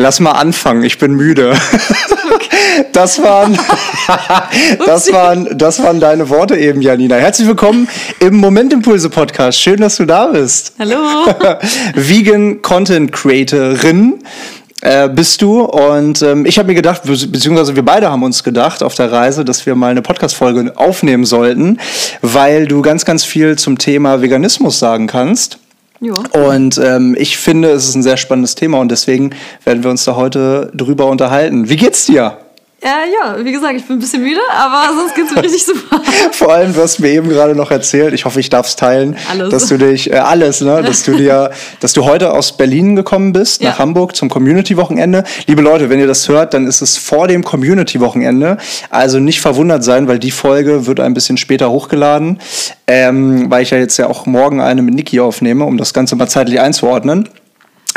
[0.00, 1.52] Lass mal anfangen, ich bin müde.
[2.92, 3.58] Das waren,
[4.86, 7.16] das waren, das waren deine Worte eben, Janina.
[7.16, 7.86] Herzlich willkommen
[8.18, 9.60] im Momentimpulse Podcast.
[9.60, 10.72] Schön, dass du da bist.
[10.78, 10.96] Hallo.
[11.94, 14.24] Vegan Content Creatorin
[14.80, 18.82] äh, bist du und ähm, ich habe mir gedacht, beziehungsweise wir beide haben uns gedacht
[18.82, 21.78] auf der Reise, dass wir mal eine Podcast-Folge aufnehmen sollten,
[22.22, 25.58] weil du ganz, ganz viel zum Thema Veganismus sagen kannst.
[26.00, 26.22] Ja.
[26.48, 29.30] Und ähm, ich finde, es ist ein sehr spannendes Thema und deswegen
[29.64, 31.68] werden wir uns da heute drüber unterhalten.
[31.68, 32.38] Wie geht's dir?
[32.82, 36.00] Ja, ja, wie gesagt, ich bin ein bisschen müde, aber sonst geht's mir richtig super.
[36.32, 39.16] Vor allem, du hast mir eben gerade noch erzählt, ich hoffe, ich darf es teilen,
[39.30, 39.50] alles.
[39.50, 43.34] dass du dich, äh, alles, ne, dass du dir, dass du heute aus Berlin gekommen
[43.34, 43.78] bist, nach ja.
[43.78, 45.24] Hamburg zum Community-Wochenende.
[45.46, 48.56] Liebe Leute, wenn ihr das hört, dann ist es vor dem Community-Wochenende.
[48.88, 52.40] Also nicht verwundert sein, weil die Folge wird ein bisschen später hochgeladen,
[52.86, 56.16] ähm, weil ich ja jetzt ja auch morgen eine mit Niki aufnehme, um das Ganze
[56.16, 57.28] mal zeitlich einzuordnen.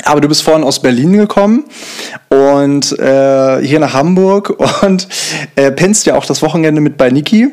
[0.06, 1.66] Aber du bist vorhin aus Berlin gekommen
[2.30, 4.50] und äh, hier nach Hamburg
[4.84, 5.08] und
[5.56, 7.50] äh, pennst ja auch das Wochenende mit bei Niki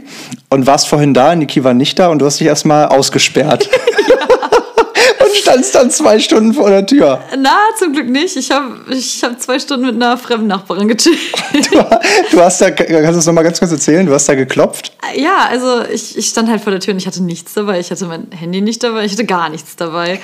[0.49, 3.69] und warst vorhin da, Niki war nicht da und du hast dich erstmal ausgesperrt.
[5.21, 7.21] und standst dann zwei Stunden vor der Tür.
[7.37, 8.37] Na, zum Glück nicht.
[8.37, 11.19] Ich habe ich hab zwei Stunden mit einer fremden Nachbarin gechillt.
[11.53, 11.85] Du,
[12.31, 14.07] du hast da, kannst du das nochmal ganz kurz erzählen?
[14.07, 14.93] Du hast da geklopft?
[15.15, 17.81] Ja, also ich, ich stand halt vor der Tür und ich hatte nichts dabei.
[17.81, 20.21] Ich hatte mein Handy nicht dabei, ich hatte gar nichts dabei.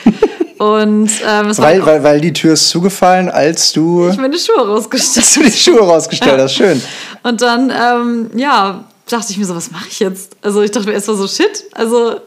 [0.59, 4.09] Und, ähm, weil, weil, weil die Tür ist zugefallen, als du.
[4.09, 5.27] Ich meine Schuhe rausgestellt.
[5.27, 6.81] Als du die Schuhe rausgestellt hast, schön.
[7.23, 10.37] Und dann, ähm, ja, dachte ich mir so, was mache ich jetzt?
[10.43, 12.21] Also ich dachte mir erst mal so, shit, also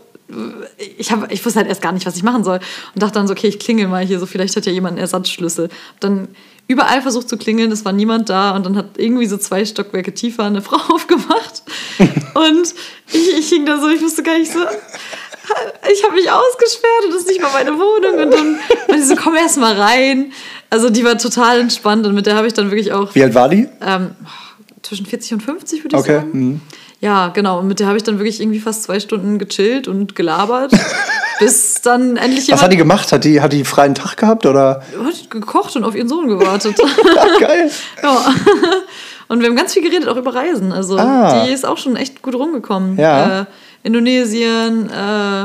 [0.97, 2.59] ich, hab, ich wusste halt erst gar nicht, was ich machen soll.
[2.93, 5.01] Und dachte dann so, okay, ich klingel mal hier, so vielleicht hat ja jemand einen
[5.01, 5.69] Ersatzschlüssel.
[5.99, 6.27] Dann
[6.67, 10.13] überall versucht zu klingeln, es war niemand da und dann hat irgendwie so zwei Stockwerke
[10.13, 11.63] tiefer eine Frau aufgemacht.
[12.35, 12.75] und
[13.11, 14.59] ich, ich hing da so, ich wusste gar nicht so,
[15.91, 18.23] ich habe mich ausgesperrt und das ist nicht mal meine Wohnung.
[18.23, 20.31] Und dann war die so, komm erst mal rein.
[20.69, 23.13] Also die war total entspannt und mit der habe ich dann wirklich auch.
[23.15, 23.67] Wie alt war die?
[23.81, 24.11] Ähm,
[24.83, 26.15] zwischen 40 und 50 würde ich okay.
[26.15, 26.29] sagen.
[26.33, 26.61] Mhm.
[27.01, 27.59] Ja, genau.
[27.59, 30.71] Und mit der habe ich dann wirklich irgendwie fast zwei Stunden gechillt und gelabert.
[31.39, 32.59] bis dann endlich jemand.
[32.59, 33.11] Was hat die gemacht?
[33.11, 34.83] Hat die, hat die freien Tag gehabt oder?
[35.03, 36.77] Hat gekocht und auf ihren Sohn gewartet.
[37.15, 37.71] ja, geil.
[38.03, 38.33] ja.
[39.29, 40.71] Und wir haben ganz viel geredet, auch über Reisen.
[40.71, 41.45] Also ah.
[41.45, 42.97] die ist auch schon echt gut rumgekommen.
[42.97, 43.41] Ja.
[43.41, 43.45] Äh,
[43.83, 45.43] Indonesien, äh,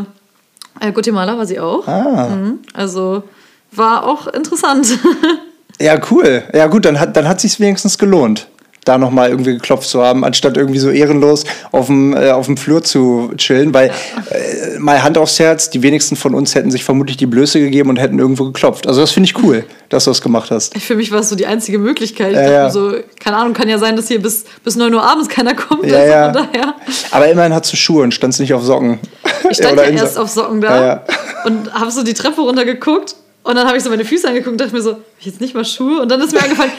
[0.80, 1.86] äh, Guatemala war sie auch.
[1.86, 2.28] Ah.
[2.28, 2.60] Mhm.
[2.72, 3.24] Also
[3.72, 4.98] war auch interessant.
[5.80, 6.42] ja, cool.
[6.52, 8.48] Ja, gut, dann hat, dann hat sich wenigstens gelohnt
[8.84, 12.56] da nochmal irgendwie geklopft zu haben, anstatt irgendwie so ehrenlos auf dem, äh, auf dem
[12.56, 13.74] Flur zu chillen.
[13.74, 13.90] Weil,
[14.30, 17.90] äh, mal Hand aufs Herz, die wenigsten von uns hätten sich vermutlich die Blöße gegeben
[17.90, 18.86] und hätten irgendwo geklopft.
[18.86, 20.76] Also das finde ich cool, dass du das gemacht hast.
[20.78, 22.32] Für mich war es so die einzige Möglichkeit.
[22.32, 22.70] Ich ja, ja.
[22.70, 25.86] so, keine Ahnung, kann ja sein, dass hier bis, bis 9 Uhr abends keiner kommt.
[25.86, 26.32] Ja, ja.
[26.32, 26.74] daher.
[27.10, 28.98] Aber immerhin hast du Schuhe und standst nicht auf Socken.
[29.50, 31.04] Ich stand ja erst auf Socken da
[31.44, 34.60] und habe so die Treppe runtergeguckt und dann habe ich so meine Füße angeguckt und
[34.60, 36.00] dachte mir so, hab ich jetzt nicht mal Schuhe?
[36.00, 36.72] Und dann ist mir eingefallen,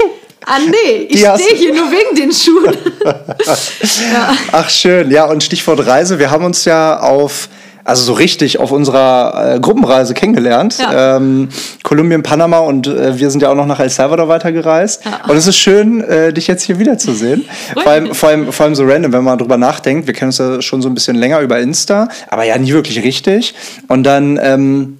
[0.46, 2.78] ah nee, ich stehe hier nur wegen den Schuhen.
[3.06, 4.38] ja.
[4.52, 7.50] Ach schön, ja und Stichwort Reise, wir haben uns ja auf
[7.86, 10.80] also so richtig auf unserer äh, Gruppenreise kennengelernt.
[10.80, 11.18] Ja.
[11.18, 11.50] Ähm,
[11.84, 15.06] Kolumbien, Panama und äh, wir sind ja auch noch nach El Salvador weitergereist.
[15.06, 15.30] Ja.
[15.30, 17.46] Und es ist schön, äh, dich jetzt hier wiederzusehen.
[17.76, 20.08] vor, allem, vor, allem, vor allem so random, wenn man drüber nachdenkt.
[20.08, 23.04] Wir kennen uns ja schon so ein bisschen länger über Insta, aber ja nie wirklich
[23.04, 23.54] richtig.
[23.88, 24.98] Und dann ähm,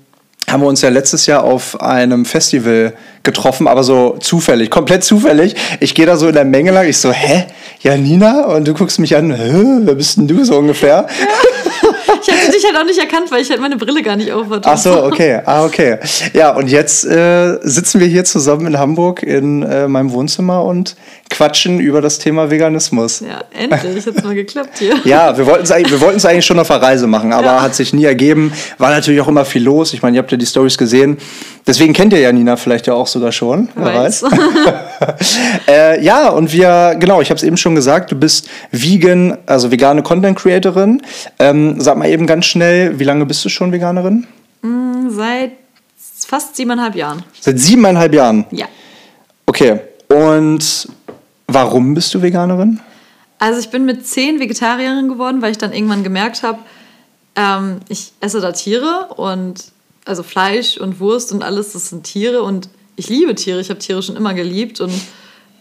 [0.56, 2.94] haben wir uns ja letztes Jahr auf einem Festival
[3.24, 5.54] getroffen, aber so zufällig, komplett zufällig.
[5.82, 7.44] Ich gehe da so in der Menge lang, ich so, hä?
[7.82, 8.46] Janina?
[8.46, 9.82] Und du guckst mich an, hä?
[9.82, 11.08] wer bist denn du so ungefähr?
[11.84, 11.85] Ja.
[12.22, 14.50] Ich hatte dich halt auch nicht erkannt, weil ich halt meine Brille gar nicht auf
[14.50, 14.70] hatte.
[14.70, 15.42] Ach so, okay.
[15.46, 15.98] Ah, okay.
[16.34, 20.96] Ja, und jetzt äh, sitzen wir hier zusammen in Hamburg in äh, meinem Wohnzimmer und
[21.30, 23.22] quatschen über das Thema Veganismus.
[23.22, 24.06] Ja, endlich.
[24.06, 24.96] Hat es mal geklappt hier.
[25.04, 27.62] ja, wir wollten es eigentlich, eigentlich schon auf der Reise machen, aber ja.
[27.62, 28.54] hat sich nie ergeben.
[28.78, 29.94] War natürlich auch immer viel los.
[29.94, 31.18] Ich meine, ihr habt ja die Stories gesehen.
[31.68, 33.70] Deswegen kennt ihr Janina vielleicht ja auch sogar schon.
[33.76, 34.24] Wer weiß.
[34.24, 35.38] weiß.
[35.68, 39.72] äh, ja, und wir, genau, ich habe es eben schon gesagt, du bist vegan, also
[39.72, 41.02] vegane Content Creatorin.
[41.40, 44.28] Ähm, sag mal eben ganz schnell, wie lange bist du schon Veganerin?
[44.62, 45.52] Mm, seit
[46.26, 47.24] fast siebeneinhalb Jahren.
[47.40, 48.46] Seit siebeneinhalb Jahren?
[48.52, 48.68] Ja.
[49.46, 49.80] Okay.
[50.08, 50.88] Und
[51.48, 52.80] warum bist du Veganerin?
[53.40, 56.60] Also ich bin mit zehn Vegetarierin geworden, weil ich dann irgendwann gemerkt habe,
[57.36, 59.66] ähm, ich esse da Tiere und
[60.06, 63.60] also Fleisch und Wurst und alles, das sind Tiere und ich liebe Tiere.
[63.60, 64.94] Ich habe Tiere schon immer geliebt und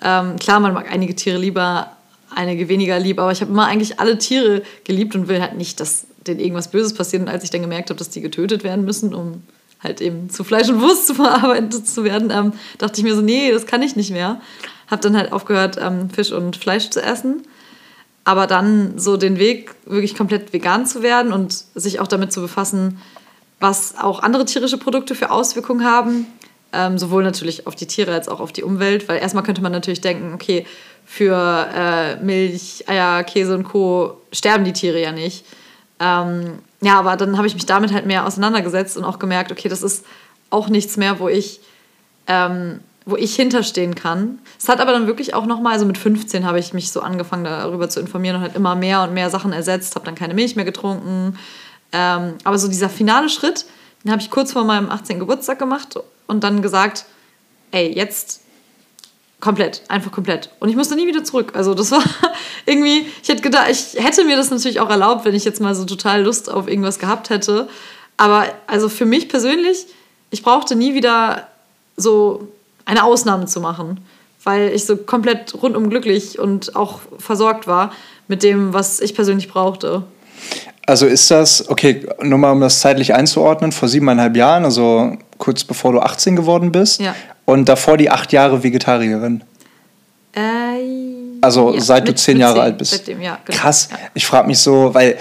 [0.02, 1.96] ähm, klar, man mag einige Tiere lieber,
[2.34, 5.80] einige weniger lieb, aber ich habe immer eigentlich alle Tiere geliebt und will halt nicht,
[5.80, 7.22] dass denen irgendwas Böses passiert.
[7.22, 9.42] Und als ich dann gemerkt habe, dass die getötet werden müssen, um
[9.82, 13.22] halt eben zu Fleisch und Wurst zu verarbeitet zu werden, ähm, dachte ich mir so,
[13.22, 14.40] nee, das kann ich nicht mehr.
[14.88, 17.42] Habe dann halt aufgehört, ähm, Fisch und Fleisch zu essen.
[18.24, 22.40] Aber dann so den Weg, wirklich komplett vegan zu werden und sich auch damit zu
[22.40, 22.98] befassen,
[23.60, 26.26] was auch andere tierische Produkte für Auswirkungen haben,
[26.76, 29.70] Ähm, sowohl natürlich auf die Tiere als auch auf die Umwelt, weil erstmal könnte man
[29.70, 30.66] natürlich denken, okay,
[31.04, 34.20] für äh, Milch, Eier, Käse und Co.
[34.32, 35.44] sterben die Tiere ja nicht.
[36.00, 39.68] Ähm, ja, aber dann habe ich mich damit halt mehr auseinandergesetzt und auch gemerkt, okay,
[39.68, 40.04] das ist
[40.50, 41.60] auch nichts mehr, wo ich,
[42.26, 44.38] ähm, wo ich hinterstehen kann.
[44.58, 47.44] Es hat aber dann wirklich auch nochmal, also mit 15 habe ich mich so angefangen
[47.44, 50.56] darüber zu informieren und halt immer mehr und mehr Sachen ersetzt, habe dann keine Milch
[50.56, 51.38] mehr getrunken.
[51.92, 53.66] Ähm, aber so dieser finale Schritt,
[54.02, 55.18] den habe ich kurz vor meinem 18.
[55.18, 57.04] Geburtstag gemacht und dann gesagt,
[57.70, 58.43] ey, jetzt
[59.44, 60.48] komplett, einfach komplett.
[60.58, 61.52] Und ich musste nie wieder zurück.
[61.54, 62.02] Also das war
[62.66, 65.74] irgendwie, ich hätte gedacht, ich hätte mir das natürlich auch erlaubt, wenn ich jetzt mal
[65.74, 67.68] so total Lust auf irgendwas gehabt hätte.
[68.16, 69.86] Aber also für mich persönlich,
[70.30, 71.46] ich brauchte nie wieder
[71.98, 72.48] so
[72.86, 74.00] eine Ausnahme zu machen,
[74.44, 77.92] weil ich so komplett rundum glücklich und auch versorgt war
[78.28, 80.04] mit dem, was ich persönlich brauchte.
[80.86, 85.64] Also ist das, okay, nur mal um das zeitlich einzuordnen, vor siebeneinhalb Jahren, also kurz
[85.64, 87.00] bevor du 18 geworden bist.
[87.00, 87.14] Ja.
[87.44, 89.42] Und davor die acht Jahre Vegetarierin.
[90.34, 90.40] Äh,
[91.40, 92.90] also ja, seit du zehn Jahre 10, alt bist.
[92.92, 93.58] Seitdem, ja, genau.
[93.58, 93.88] Krass.
[93.90, 93.98] Ja.
[94.14, 95.16] Ich frage mich so, weil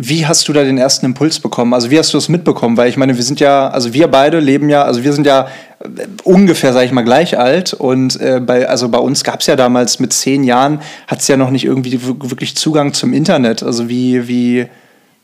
[0.00, 1.74] wie hast du da den ersten Impuls bekommen?
[1.74, 2.76] Also wie hast du das mitbekommen?
[2.76, 5.48] Weil ich meine, wir sind ja, also wir beide leben ja, also wir sind ja
[5.80, 7.74] äh, ungefähr, sage ich mal, gleich alt.
[7.74, 11.26] Und äh, bei, also bei uns gab es ja damals mit zehn Jahren, hat es
[11.26, 13.64] ja noch nicht irgendwie wirklich Zugang zum Internet.
[13.64, 14.68] Also wie, wie,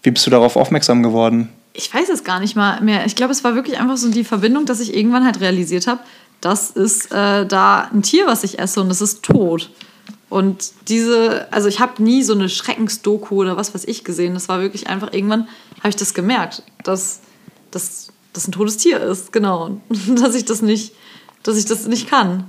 [0.03, 1.51] wie bist du darauf aufmerksam geworden?
[1.75, 3.05] Ich weiß es gar nicht mal mehr.
[3.05, 6.01] Ich glaube, es war wirklich einfach so die Verbindung, dass ich irgendwann halt realisiert habe,
[6.41, 9.71] das ist äh, da ein Tier, was ich esse und es ist tot.
[10.29, 14.35] Und diese, also ich habe nie so eine Schreckensdoku oder was weiß ich gesehen.
[14.35, 15.49] Das war wirklich einfach, irgendwann
[15.79, 17.21] habe ich das gemerkt, dass
[17.71, 19.81] das ein totes Tier ist, genau.
[20.17, 20.95] dass ich das nicht,
[21.43, 22.45] dass ich das nicht kann.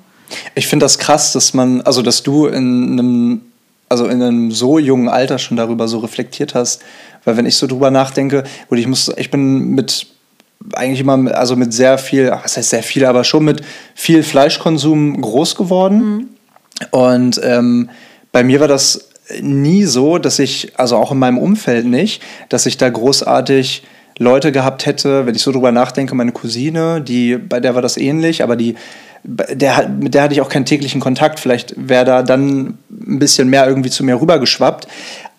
[0.56, 3.42] Ich finde das krass, dass man, also dass du in einem,
[3.90, 6.82] also in einem so jungen Alter schon darüber so reflektiert hast.
[7.24, 10.08] Weil wenn ich so drüber nachdenke, gut, ich muss, ich bin mit
[10.74, 13.62] eigentlich immer, also mit sehr viel, was heißt sehr viel, aber schon mit
[13.94, 15.98] viel Fleischkonsum groß geworden.
[15.98, 16.28] Mhm.
[16.92, 17.90] Und ähm,
[18.32, 19.10] bei mir war das
[19.42, 23.84] nie so, dass ich, also auch in meinem Umfeld nicht, dass ich da großartig
[24.18, 27.98] Leute gehabt hätte, wenn ich so drüber nachdenke, meine Cousine, die, bei der war das
[27.98, 28.76] ähnlich, aber die,
[29.26, 31.40] der, mit der hatte ich auch keinen täglichen Kontakt.
[31.40, 34.88] Vielleicht wäre da dann ein bisschen mehr irgendwie zu mir rübergeschwappt.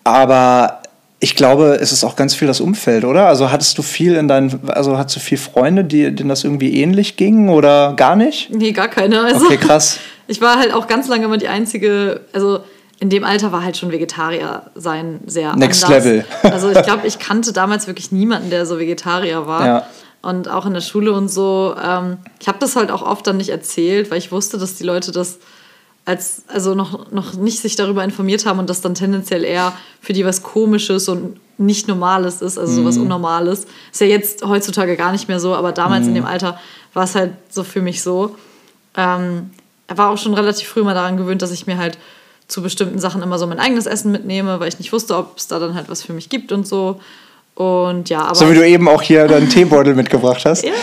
[0.03, 0.81] Aber
[1.19, 3.27] ich glaube, es ist auch ganz viel das Umfeld, oder?
[3.27, 6.81] Also hattest du viel in deinen, also hattest du viel Freunde, die, denen das irgendwie
[6.81, 8.51] ähnlich ging oder gar nicht?
[8.51, 9.21] Nee, gar keine.
[9.21, 9.99] Also, okay, krass.
[10.29, 12.59] Ich war halt auch ganz lange immer die einzige, also
[12.99, 16.03] in dem Alter war halt schon Vegetarier sein sehr Next anders.
[16.03, 16.25] Level.
[16.43, 19.65] also ich glaube, ich kannte damals wirklich niemanden, der so Vegetarier war.
[19.65, 19.87] Ja.
[20.21, 21.75] Und auch in der Schule und so.
[21.81, 24.83] Ähm, ich habe das halt auch oft dann nicht erzählt, weil ich wusste, dass die
[24.83, 25.39] Leute das
[26.05, 30.13] als also noch, noch nicht sich darüber informiert haben und das dann tendenziell eher für
[30.13, 33.03] die was Komisches und nicht Normales ist, also sowas mhm.
[33.03, 33.67] Unnormales.
[33.91, 36.07] Ist ja jetzt heutzutage gar nicht mehr so, aber damals mm.
[36.07, 36.15] in mhm.
[36.15, 36.59] dem Alter
[36.93, 38.35] war es halt so für mich so.
[38.95, 39.49] Ähm,
[39.87, 41.97] er war auch schon relativ früh mal daran gewöhnt, dass ich mir halt
[42.47, 45.47] zu bestimmten Sachen immer so mein eigenes Essen mitnehme, weil ich nicht wusste, ob es
[45.47, 47.01] da dann halt was für mich gibt und so.
[47.57, 48.35] Und ja, aber.
[48.35, 50.63] So wie du eben auch hier deinen Teebeutel mitgebracht hast.
[50.63, 50.73] Ja.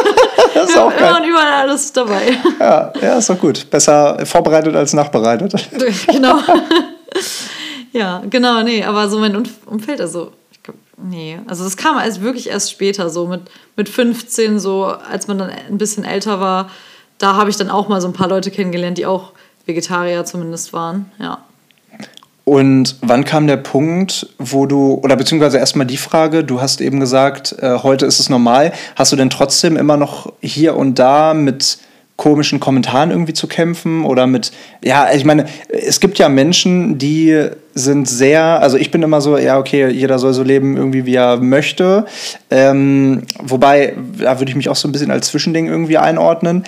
[0.54, 1.08] das ist auch geil.
[1.08, 2.36] Immer und überall alles dabei.
[2.58, 3.70] Ja, ja, ist doch gut.
[3.70, 5.54] Besser vorbereitet als nachbereitet.
[6.08, 6.40] genau.
[7.92, 9.36] ja, genau, nee, aber so mein
[9.66, 11.38] Umfeld, also, ich glaube, nee.
[11.46, 13.42] Also, das kam als wirklich erst später, so mit,
[13.76, 16.70] mit 15, so, als man dann ein bisschen älter war.
[17.18, 19.30] Da habe ich dann auch mal so ein paar Leute kennengelernt, die auch
[19.64, 21.38] Vegetarier zumindest waren, ja.
[22.48, 27.00] Und wann kam der Punkt, wo du, oder beziehungsweise erstmal die Frage, du hast eben
[27.00, 28.72] gesagt, äh, heute ist es normal.
[28.94, 31.78] Hast du denn trotzdem immer noch hier und da mit
[32.14, 37.48] komischen Kommentaren irgendwie zu kämpfen oder mit, ja, ich meine, es gibt ja Menschen, die
[37.74, 41.16] sind sehr, also ich bin immer so, ja, okay, jeder soll so leben irgendwie, wie
[41.16, 42.06] er möchte.
[42.50, 46.62] Ähm, wobei, da würde ich mich auch so ein bisschen als Zwischending irgendwie einordnen.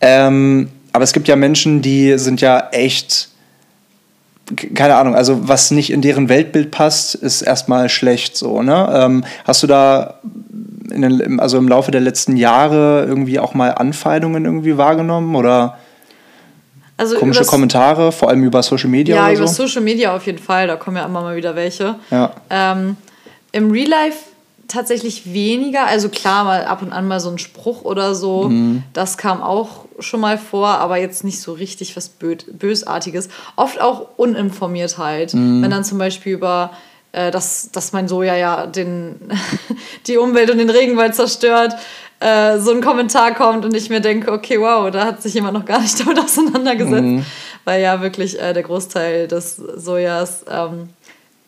[0.00, 3.33] Ähm, aber es gibt ja Menschen, die sind ja echt
[4.74, 8.62] keine Ahnung, also was nicht in deren Weltbild passt, ist erstmal schlecht so.
[8.62, 8.92] Ne?
[8.94, 14.44] Ähm, hast du da den, also im Laufe der letzten Jahre irgendwie auch mal Anfeindungen
[14.44, 15.78] irgendwie wahrgenommen oder
[16.96, 19.16] also komische Kommentare, vor allem über Social Media?
[19.16, 19.66] Ja, über so?
[19.66, 21.96] Social Media auf jeden Fall, da kommen ja immer mal wieder welche.
[22.10, 22.32] Ja.
[22.50, 22.96] Ähm,
[23.52, 24.18] Im Real Life
[24.68, 25.86] tatsächlich weniger.
[25.86, 28.48] Also klar, mal ab und an mal so ein Spruch oder so.
[28.48, 28.82] Mhm.
[28.92, 33.28] Das kam auch schon mal vor, aber jetzt nicht so richtig was Bösartiges.
[33.56, 35.34] Oft auch Uninformiertheit.
[35.34, 35.62] Mhm.
[35.62, 36.70] Wenn dann zum Beispiel über
[37.14, 39.16] äh, dass, dass mein Soja ja den,
[40.06, 41.74] die Umwelt und den Regenwald zerstört,
[42.18, 45.54] äh, so ein Kommentar kommt und ich mir denke, okay, wow, da hat sich jemand
[45.54, 47.02] noch gar nicht damit auseinandergesetzt.
[47.02, 47.24] Mhm.
[47.64, 50.88] Weil ja wirklich äh, der Großteil des Sojas, ähm,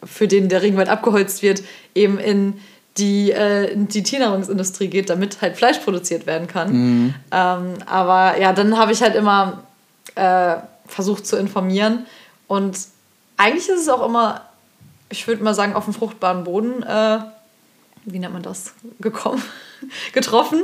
[0.04, 1.62] für den der Regenwald abgeholzt wird,
[1.94, 2.60] eben in
[2.98, 6.72] die äh, in die Tiernahrungsindustrie geht, damit halt Fleisch produziert werden kann.
[6.72, 7.14] Mhm.
[7.30, 9.64] Ähm, aber ja, dann habe ich halt immer
[10.14, 12.06] äh, versucht zu informieren.
[12.46, 12.78] Und
[13.36, 14.42] eigentlich ist es auch immer,
[15.10, 17.18] ich würde mal sagen, auf dem fruchtbaren Boden, äh,
[18.04, 19.42] wie nennt man das, gekommen,
[20.12, 20.62] getroffen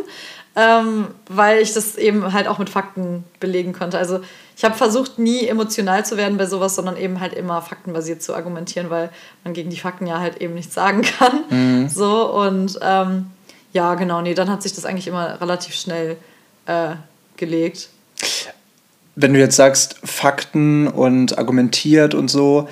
[0.54, 3.98] ähm, weil ich das eben halt auch mit Fakten belegen konnte.
[3.98, 4.20] Also
[4.56, 8.34] ich habe versucht, nie emotional zu werden bei sowas, sondern eben halt immer faktenbasiert zu
[8.34, 9.10] argumentieren, weil
[9.44, 11.44] man gegen die Fakten ja halt eben nichts sagen kann.
[11.48, 11.88] Mhm.
[11.88, 13.26] So und ähm,
[13.72, 16.16] ja, genau, nee, dann hat sich das eigentlich immer relativ schnell
[16.66, 16.96] äh,
[17.36, 17.88] gelegt.
[19.14, 22.68] Wenn du jetzt sagst, Fakten und argumentiert und so,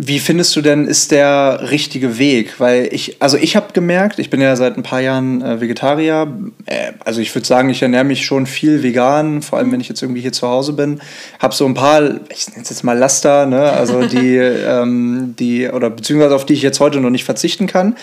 [0.00, 2.60] wie findest du denn, ist der richtige Weg?
[2.60, 6.32] Weil ich, also ich habe gemerkt, ich bin ja seit ein paar Jahren äh, Vegetarier.
[6.66, 9.88] Äh, also ich würde sagen, ich ernähre mich schon viel vegan, vor allem wenn ich
[9.88, 11.00] jetzt irgendwie hier zu Hause bin.
[11.40, 12.00] Habe so ein paar,
[12.30, 13.72] ich nenne es jetzt mal Laster, ne?
[13.72, 17.96] also die, ähm, die, oder beziehungsweise auf die ich jetzt heute noch nicht verzichten kann.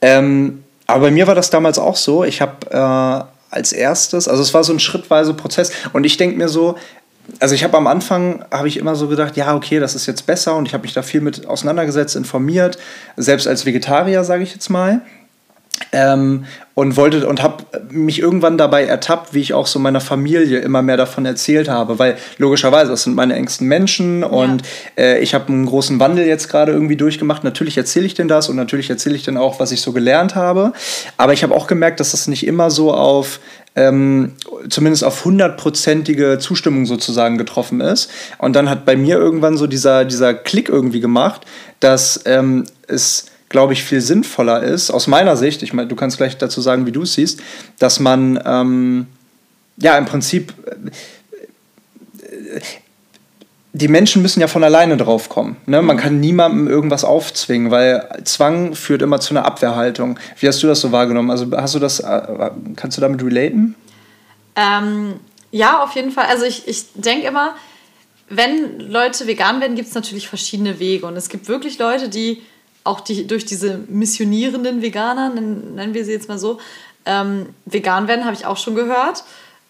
[0.00, 2.22] Ähm, aber bei mir war das damals auch so.
[2.22, 6.36] Ich habe äh, als erstes, also es war so ein schrittweise Prozess und ich denke
[6.36, 6.76] mir so,
[7.38, 10.26] also ich habe am Anfang habe ich immer so gedacht, ja, okay, das ist jetzt
[10.26, 12.78] besser und ich habe mich da viel mit auseinandergesetzt, informiert,
[13.16, 15.02] selbst als Vegetarier, sage ich jetzt mal.
[15.90, 20.60] Ähm, und wollte und habe mich irgendwann dabei ertappt, wie ich auch so meiner Familie
[20.60, 24.62] immer mehr davon erzählt habe, weil logischerweise das sind meine engsten Menschen und
[24.96, 25.02] ja.
[25.02, 27.42] äh, ich habe einen großen Wandel jetzt gerade irgendwie durchgemacht.
[27.42, 30.34] Natürlich erzähle ich denn das und natürlich erzähle ich dann auch, was ich so gelernt
[30.34, 30.72] habe.
[31.16, 33.40] Aber ich habe auch gemerkt, dass das nicht immer so auf
[33.74, 34.32] ähm,
[34.68, 38.10] zumindest auf hundertprozentige Zustimmung sozusagen getroffen ist.
[38.38, 41.42] Und dann hat bei mir irgendwann so dieser, dieser Klick irgendwie gemacht,
[41.80, 46.18] dass ähm, es, glaube ich, viel sinnvoller ist, aus meiner Sicht, ich meine, du kannst
[46.18, 47.40] gleich dazu sagen, wie du es siehst,
[47.78, 49.06] dass man ähm,
[49.78, 52.60] ja im Prinzip äh,
[53.74, 55.56] die Menschen müssen ja von alleine drauf kommen.
[55.66, 55.80] Ne?
[55.80, 56.00] Man mhm.
[56.00, 60.18] kann niemandem irgendwas aufzwingen, weil Zwang führt immer zu einer Abwehrhaltung.
[60.38, 61.30] Wie hast du das so wahrgenommen?
[61.30, 63.74] Also hast du das, äh, kannst du damit relaten?
[64.56, 65.14] Ähm,
[65.50, 66.26] ja, auf jeden Fall.
[66.26, 67.54] Also ich, ich denke immer,
[68.28, 71.06] wenn Leute vegan werden, gibt es natürlich verschiedene Wege.
[71.06, 72.42] Und es gibt wirklich Leute, die
[72.84, 76.58] auch die, durch diese missionierenden Veganer, nennen wir sie jetzt mal so,
[77.06, 79.24] ähm, vegan werden, habe ich auch schon gehört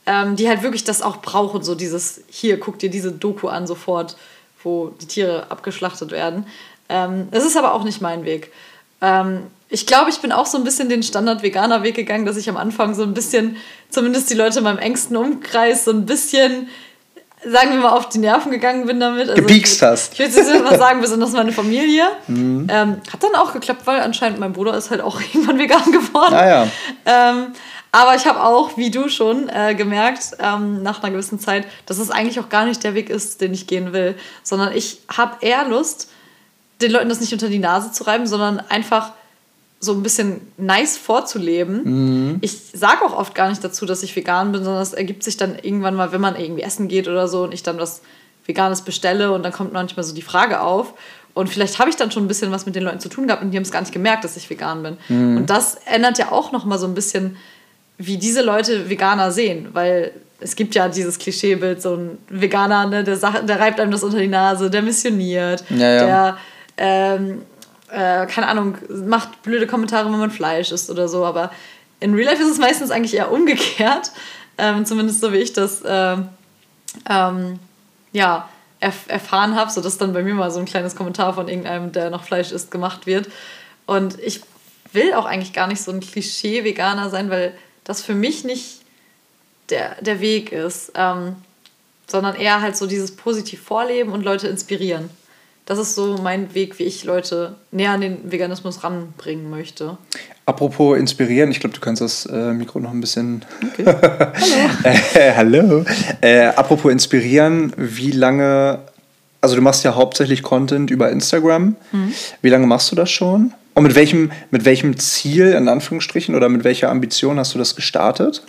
[0.06, 3.66] ähm, die halt wirklich das auch brauchen, so dieses, hier, guck dir diese Doku an
[3.66, 4.16] sofort,
[4.62, 6.46] wo die Tiere abgeschlachtet werden.
[6.88, 8.52] Ähm, das ist aber auch nicht mein Weg.
[9.00, 12.56] Ähm, ich glaube, ich bin auch so ein bisschen den Standard-Veganer-Weg gegangen, dass ich am
[12.56, 13.56] Anfang so ein bisschen,
[13.88, 16.68] zumindest die Leute in meinem engsten Umkreis, so ein bisschen
[17.44, 19.28] sagen wir mal, auf die Nerven gegangen bin damit.
[19.28, 20.14] Also Gebiegst hast.
[20.14, 22.04] Ich, ich würde jetzt mal sagen, besonders meine Familie.
[22.28, 22.68] Mhm.
[22.70, 26.34] Ähm, hat dann auch geklappt, weil anscheinend mein Bruder ist halt auch irgendwann vegan geworden.
[26.34, 26.68] Ah, ja.
[27.04, 27.46] ähm,
[27.92, 31.98] aber ich habe auch, wie du schon, äh, gemerkt, ähm, nach einer gewissen Zeit, dass
[31.98, 34.16] es eigentlich auch gar nicht der Weg ist, den ich gehen will.
[34.42, 36.10] Sondern ich habe eher Lust,
[36.80, 39.12] den Leuten das nicht unter die Nase zu reiben, sondern einfach
[39.78, 41.82] so ein bisschen nice vorzuleben.
[42.30, 42.38] Mhm.
[42.40, 45.36] Ich sage auch oft gar nicht dazu, dass ich vegan bin, sondern es ergibt sich
[45.36, 48.00] dann irgendwann mal, wenn man irgendwie essen geht oder so und ich dann was
[48.46, 50.94] Veganes bestelle und dann kommt manchmal so die Frage auf.
[51.34, 53.42] Und vielleicht habe ich dann schon ein bisschen was mit den Leuten zu tun gehabt
[53.42, 54.96] und die haben es gar nicht gemerkt, dass ich vegan bin.
[55.08, 55.36] Mhm.
[55.38, 57.36] Und das ändert ja auch noch mal so ein bisschen
[57.98, 63.04] wie diese Leute Veganer sehen, weil es gibt ja dieses Klischeebild, so ein Veganer, ne,
[63.04, 66.04] der, der reibt einem das unter die Nase, der missioniert, ja, ja.
[66.06, 66.36] der,
[66.76, 67.42] ähm,
[67.90, 71.50] äh, keine Ahnung, macht blöde Kommentare, wenn man Fleisch isst oder so, aber
[72.00, 74.10] in Real Life ist es meistens eigentlich eher umgekehrt,
[74.58, 76.16] ähm, zumindest so wie ich das äh,
[77.08, 77.58] ähm,
[78.12, 78.48] ja,
[78.80, 82.10] erf erfahren habe, sodass dann bei mir mal so ein kleines Kommentar von irgendeinem, der
[82.10, 83.28] noch Fleisch isst, gemacht wird.
[83.86, 84.42] Und ich
[84.92, 88.80] will auch eigentlich gar nicht so ein Klischee-Veganer sein, weil das für mich nicht
[89.70, 91.36] der, der Weg ist, ähm,
[92.06, 95.10] sondern eher halt so dieses positiv Vorleben und Leute inspirieren.
[95.64, 99.96] Das ist so mein Weg, wie ich Leute näher an den Veganismus ranbringen möchte.
[100.44, 103.44] Apropos inspirieren, ich glaube, du kannst das äh, Mikro noch ein bisschen.
[103.64, 103.84] Okay.
[103.86, 105.04] hallo.
[105.14, 105.84] äh, hallo.
[106.20, 108.80] Äh, apropos inspirieren, wie lange,
[109.40, 111.76] also du machst ja hauptsächlich Content über Instagram.
[111.92, 112.12] Mhm.
[112.42, 113.54] Wie lange machst du das schon?
[113.74, 117.74] Und mit welchem, mit welchem Ziel, in Anführungsstrichen, oder mit welcher Ambition hast du das
[117.74, 118.42] gestartet?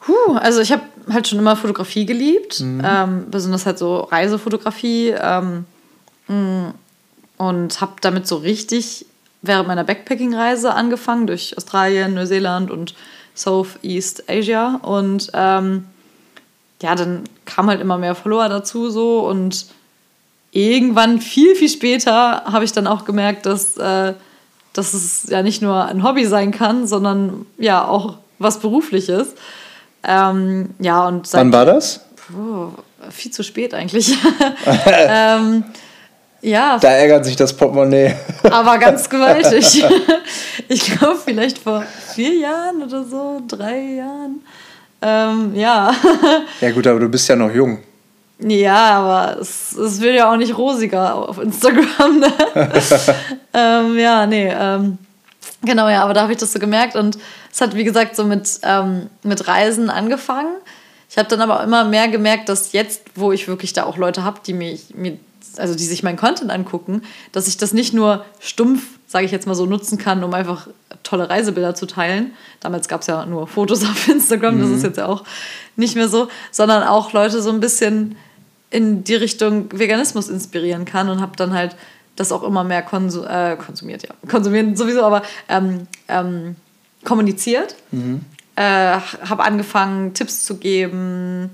[0.00, 2.82] Puh, also ich habe halt schon immer Fotografie geliebt, mhm.
[2.84, 5.64] ähm, besonders halt so Reisefotografie ähm,
[6.28, 6.68] mm,
[7.38, 9.06] und habe damit so richtig
[9.42, 12.94] während meiner Backpacking-Reise angefangen durch Australien, Neuseeland und
[13.34, 15.86] Southeast Asia und ähm,
[16.82, 19.66] ja, dann kam halt immer mehr Follower dazu so und
[20.56, 24.14] irgendwann viel, viel später habe ich dann auch gemerkt, dass, äh,
[24.72, 29.34] dass es ja nicht nur ein Hobby sein kann, sondern ja auch was Berufliches.
[30.02, 32.00] Ähm, ja, und seit, Wann war das?
[32.32, 32.70] Oh,
[33.10, 34.16] viel zu spät eigentlich.
[34.86, 35.64] ähm,
[36.40, 36.78] Ja.
[36.78, 38.14] Da ärgert sich das Portemonnaie.
[38.44, 39.84] Aber ganz gewaltig.
[40.68, 41.84] ich glaube, vielleicht vor
[42.14, 44.40] vier Jahren oder so, drei Jahren.
[45.02, 45.92] Ähm, ja.
[46.60, 47.80] ja, gut, aber du bist ja noch jung.
[48.38, 52.20] Ja, aber es, es wird ja auch nicht rosiger auf Instagram.
[52.20, 52.32] Ne?
[53.54, 54.52] ähm, ja, nee.
[54.52, 54.98] Ähm,
[55.62, 57.18] genau, ja, aber da habe ich das so gemerkt und
[57.50, 60.54] es hat, wie gesagt, so mit, ähm, mit Reisen angefangen.
[61.08, 64.22] Ich habe dann aber immer mehr gemerkt, dass jetzt, wo ich wirklich da auch Leute
[64.24, 65.16] habe, die mich, mir,
[65.56, 67.02] also die sich meinen Content angucken,
[67.32, 70.66] dass ich das nicht nur stumpf, sage ich jetzt mal so, nutzen kann, um einfach
[71.04, 72.32] tolle Reisebilder zu teilen.
[72.60, 74.60] Damals gab es ja nur Fotos auf Instagram, mhm.
[74.60, 75.24] das ist jetzt ja auch
[75.76, 78.16] nicht mehr so, sondern auch Leute so ein bisschen
[78.70, 81.76] in die Richtung Veganismus inspirieren kann und habe dann halt
[82.16, 84.14] das auch immer mehr konsu äh, konsumiert, ja.
[84.28, 86.56] Konsumieren sowieso, aber ähm, ähm,
[87.04, 87.76] kommuniziert.
[87.92, 88.22] Mhm.
[88.56, 91.50] Äh, habe angefangen, Tipps zu geben,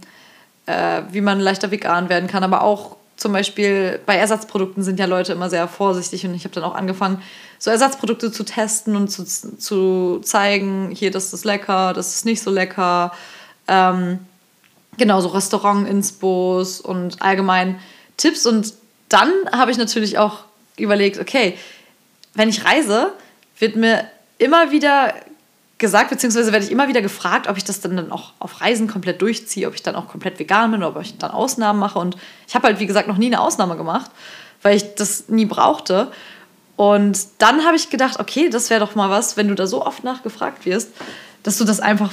[0.67, 5.07] äh, wie man leichter vegan werden kann, aber auch zum Beispiel bei Ersatzprodukten sind ja
[5.07, 7.23] Leute immer sehr vorsichtig und ich habe dann auch angefangen,
[7.59, 12.43] so Ersatzprodukte zu testen und zu, zu zeigen, hier, das ist lecker, das ist nicht
[12.43, 13.13] so lecker.
[13.69, 14.19] Ähm,
[14.99, 17.79] genau, so Restaurant-Inspos und allgemein
[18.17, 18.47] Tipps.
[18.47, 18.75] Und
[19.09, 20.41] dann habe ich natürlich auch
[20.77, 21.57] überlegt, okay,
[22.35, 23.13] wenn ich reise,
[23.59, 24.09] wird mir
[24.39, 25.15] immer wieder
[25.79, 29.21] gesagt, beziehungsweise werde ich immer wieder gefragt, ob ich das dann, auch auf Reisen komplett
[29.21, 31.99] durchziehe, ob ich dann auch komplett vegan bin oder ob ich dann Ausnahmen mache.
[31.99, 34.11] Und ich habe halt, wie gesagt, noch nie eine Ausnahme gemacht,
[34.63, 36.13] weil ich das nie brauchte.
[36.77, 39.85] Und dann habe ich gedacht, okay, das wäre doch mal was, wenn du da so
[39.85, 40.91] oft nachgefragt wirst,
[41.43, 42.13] dass du das einfach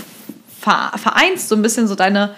[0.59, 2.35] vereinst, so ein bisschen so deine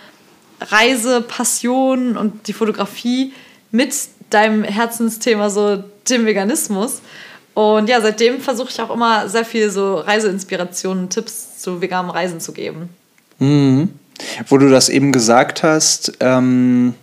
[0.62, 3.34] Reisepassion und die Fotografie
[3.72, 3.94] mit
[4.30, 7.01] deinem Herzensthema, so dem Veganismus.
[7.53, 12.39] Und ja, seitdem versuche ich auch immer sehr viel so Reiseinspirationen, Tipps zu veganem Reisen
[12.39, 12.89] zu geben.
[13.39, 13.89] Mhm.
[14.48, 16.94] Wo du das eben gesagt hast, ähm,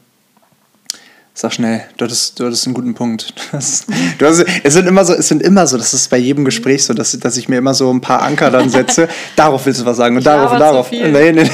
[1.40, 3.33] Sag schnell, du hattest, du hattest einen guten Punkt.
[3.52, 3.87] Das,
[4.18, 6.85] du hast, es, sind immer so, es sind immer so, das ist bei jedem Gespräch
[6.85, 9.09] so, dass, dass ich mir immer so ein paar Anker dann setze.
[9.37, 10.90] darauf willst du was sagen und ich darauf und darauf.
[10.90, 11.50] Nee, nee, nee.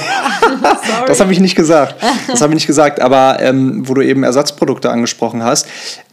[1.06, 1.96] das habe ich nicht gesagt.
[2.26, 3.00] Das habe ich nicht gesagt.
[3.00, 5.66] Aber ähm, wo du eben Ersatzprodukte angesprochen hast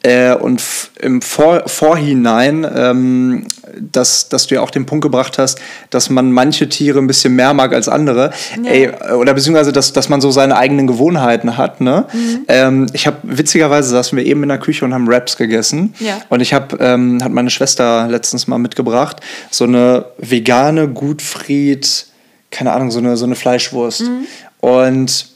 [0.04, 0.64] äh, und
[1.00, 3.46] im Vor Vorhinein, ähm,
[3.80, 5.60] dass, dass du ja auch den Punkt gebracht hast,
[5.92, 8.32] dass man manche Tiere ein bisschen mehr mag als andere.
[8.64, 8.70] Ja.
[8.70, 11.82] Ey, oder beziehungsweise, dass, dass man so seine eigenen Gewohnheiten hat.
[11.82, 12.06] Ne?
[12.12, 12.46] Mhm.
[12.48, 15.94] Ähm, ich habe witzigerweise saßen wir eben in der Küche und haben Wraps gegessen.
[16.00, 16.20] Ja.
[16.30, 19.18] Und ich habe, ähm, hat meine Schwester letztens mal mitgebracht,
[19.52, 22.08] so eine vegane Gutfried,
[22.50, 24.02] keine Ahnung, so eine, so eine Fleischwurst.
[24.02, 24.26] Mhm.
[24.62, 25.31] Und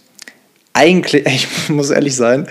[0.76, 1.26] eigentlich,
[1.66, 2.48] ich muss ehrlich sein,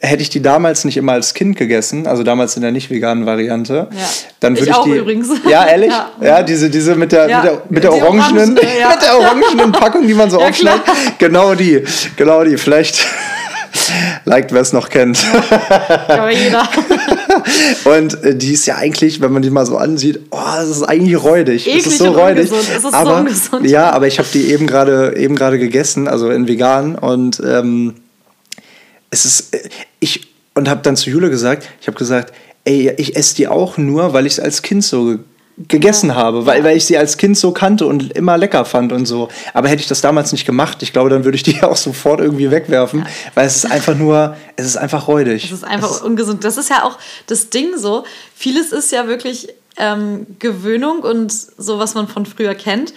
[0.00, 3.26] hätte ich die damals nicht immer als Kind gegessen, also damals in der nicht veganen
[3.26, 4.08] Variante, ja.
[4.38, 4.98] dann würde ich, ich die.
[4.98, 5.28] Übrigens.
[5.48, 5.90] Ja, ehrlich?
[6.20, 7.42] Ja, ja diese, diese mit der, ja.
[7.42, 8.88] mit der, mit der orangenen, Orange, ja.
[8.90, 10.82] mit der orangenen Packung, die man so aufschneidet.
[11.18, 11.82] Genau die,
[12.16, 12.56] genau die.
[12.56, 13.04] Vielleicht
[14.24, 15.18] liked, wer es noch kennt.
[16.08, 16.68] Ja, jeder.
[17.84, 20.82] Und äh, die ist ja eigentlich, wenn man die mal so ansieht, oh, das ist
[20.82, 21.66] eigentlich räudig.
[21.66, 22.50] Eklig es ist so räudig.
[22.50, 23.66] Es ist aber, so ungesund.
[23.68, 27.94] Ja, aber ich habe die eben gerade eben gerade gegessen, also in vegan und ähm,
[29.10, 29.68] es ist äh,
[30.00, 32.32] ich und habe dann zu Jule gesagt, ich habe gesagt,
[32.64, 35.18] ey, ich esse die auch nur, weil ich es als Kind so
[35.68, 39.04] gegessen habe, weil, weil ich sie als Kind so kannte und immer lecker fand und
[39.04, 39.28] so.
[39.52, 42.20] Aber hätte ich das damals nicht gemacht, ich glaube, dann würde ich die auch sofort
[42.20, 43.06] irgendwie wegwerfen, ja.
[43.34, 45.44] weil es ist einfach nur, es ist einfach räudig.
[45.44, 46.44] Es ist einfach es ungesund.
[46.44, 48.04] Das ist ja auch das Ding so.
[48.34, 52.94] Vieles ist ja wirklich ähm, Gewöhnung und so, was man von früher kennt.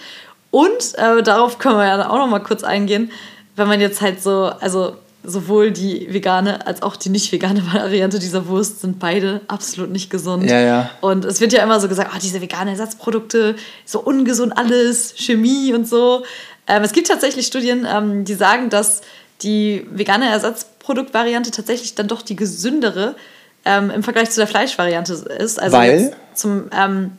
[0.50, 3.10] Und äh, darauf können wir ja auch noch mal kurz eingehen,
[3.56, 8.18] wenn man jetzt halt so, also sowohl die vegane als auch die nicht vegane Variante
[8.18, 10.48] dieser Wurst sind beide absolut nicht gesund.
[10.50, 10.90] Ja, ja.
[11.00, 15.72] Und es wird ja immer so gesagt, oh, diese veganen Ersatzprodukte, so ungesund alles, Chemie
[15.72, 16.24] und so.
[16.66, 19.02] Ähm, es gibt tatsächlich Studien, ähm, die sagen, dass
[19.42, 23.16] die vegane Ersatzproduktvariante tatsächlich dann doch die gesündere
[23.64, 25.60] ähm, im Vergleich zu der Fleischvariante ist.
[25.60, 26.14] Also Weil?
[26.34, 27.12] zum ähm,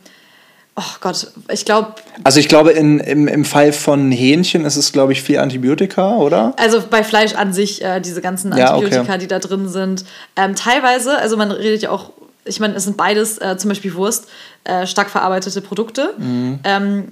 [0.78, 1.94] Oh Gott, ich glaube.
[2.22, 6.16] Also ich glaube, in, im, im Fall von Hähnchen ist es, glaube ich, viel Antibiotika,
[6.16, 6.52] oder?
[6.58, 9.18] Also bei Fleisch an sich, äh, diese ganzen Antibiotika, ja, okay.
[9.18, 10.04] die da drin sind.
[10.36, 12.10] Ähm, teilweise, also man redet ja auch,
[12.44, 14.28] ich meine, es sind beides, äh, zum Beispiel Wurst,
[14.64, 16.12] äh, stark verarbeitete Produkte.
[16.18, 16.58] Mhm.
[16.64, 17.08] Ähm,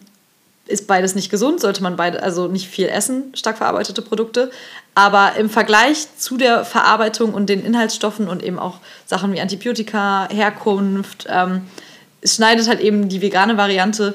[0.66, 4.50] ist beides nicht gesund, sollte man beide, also nicht viel essen, stark verarbeitete Produkte.
[4.94, 10.28] Aber im Vergleich zu der Verarbeitung und den Inhaltsstoffen und eben auch Sachen wie Antibiotika,
[10.30, 11.62] Herkunft, ähm,
[12.24, 14.14] es schneidet halt eben die vegane Variante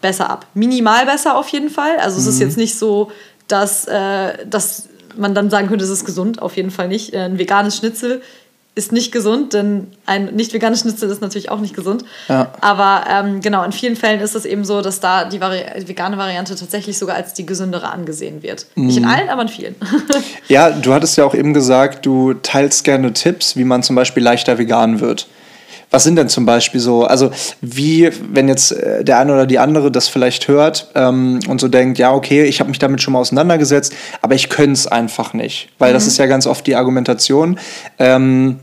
[0.00, 0.46] besser ab.
[0.54, 1.98] Minimal besser auf jeden Fall.
[1.98, 2.42] Also es ist mhm.
[2.42, 3.12] jetzt nicht so,
[3.46, 6.42] dass, äh, dass man dann sagen könnte, es ist gesund.
[6.42, 7.14] Auf jeden Fall nicht.
[7.14, 8.22] Äh, ein veganes Schnitzel
[8.74, 12.04] ist nicht gesund, denn ein nicht veganes Schnitzel ist natürlich auch nicht gesund.
[12.28, 12.50] Ja.
[12.60, 16.18] Aber ähm, genau, in vielen Fällen ist es eben so, dass da die Vari vegane
[16.18, 18.66] Variante tatsächlich sogar als die gesündere angesehen wird.
[18.74, 18.86] Mhm.
[18.86, 19.76] Nicht in allen, aber in vielen.
[20.48, 24.22] ja, du hattest ja auch eben gesagt, du teilst gerne Tipps, wie man zum Beispiel
[24.22, 25.28] leichter vegan wird.
[25.94, 27.30] Was sind denn zum Beispiel so, also
[27.60, 31.68] wie, wenn jetzt äh, der eine oder die andere das vielleicht hört ähm, und so
[31.68, 35.34] denkt, ja, okay, ich habe mich damit schon mal auseinandergesetzt, aber ich könnte es einfach
[35.34, 35.68] nicht.
[35.78, 35.94] Weil mhm.
[35.94, 37.60] das ist ja ganz oft die Argumentation.
[38.00, 38.58] Ähm,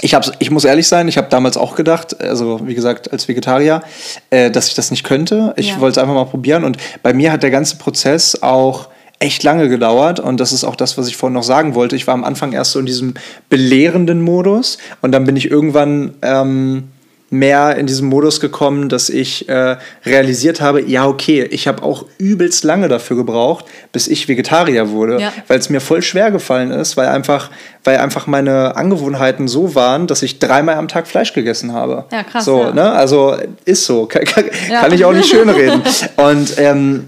[0.00, 3.28] ich, hab's, ich muss ehrlich sein, ich habe damals auch gedacht, also wie gesagt, als
[3.28, 3.82] Vegetarier,
[4.30, 5.52] äh, dass ich das nicht könnte.
[5.58, 5.80] Ich ja.
[5.80, 6.64] wollte es einfach mal probieren.
[6.64, 8.88] Und bei mir hat der ganze Prozess auch
[9.22, 11.96] echt lange gedauert und das ist auch das, was ich vorhin noch sagen wollte.
[11.96, 13.14] Ich war am Anfang erst so in diesem
[13.48, 16.84] belehrenden Modus und dann bin ich irgendwann ähm,
[17.32, 22.04] mehr in diesen Modus gekommen, dass ich äh, realisiert habe, ja okay, ich habe auch
[22.18, 25.32] übelst lange dafür gebraucht, bis ich Vegetarier wurde, ja.
[25.48, 27.50] weil es mir voll schwer gefallen ist, weil einfach,
[27.84, 32.04] weil einfach meine Angewohnheiten so waren, dass ich dreimal am Tag Fleisch gegessen habe.
[32.12, 32.44] Ja, krass.
[32.44, 32.72] So, ja.
[32.72, 32.92] ne?
[32.92, 34.82] Also ist so, kann, kann, ja.
[34.82, 35.80] kann ich auch nicht schönreden.
[36.16, 37.06] und ähm,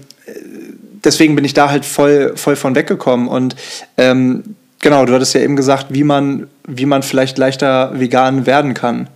[1.05, 3.27] deswegen bin ich da halt voll, voll von weggekommen.
[3.27, 3.55] Und
[3.97, 8.73] ähm, genau, du hattest ja eben gesagt, wie man, wie man vielleicht leichter vegan werden
[8.73, 9.07] kann.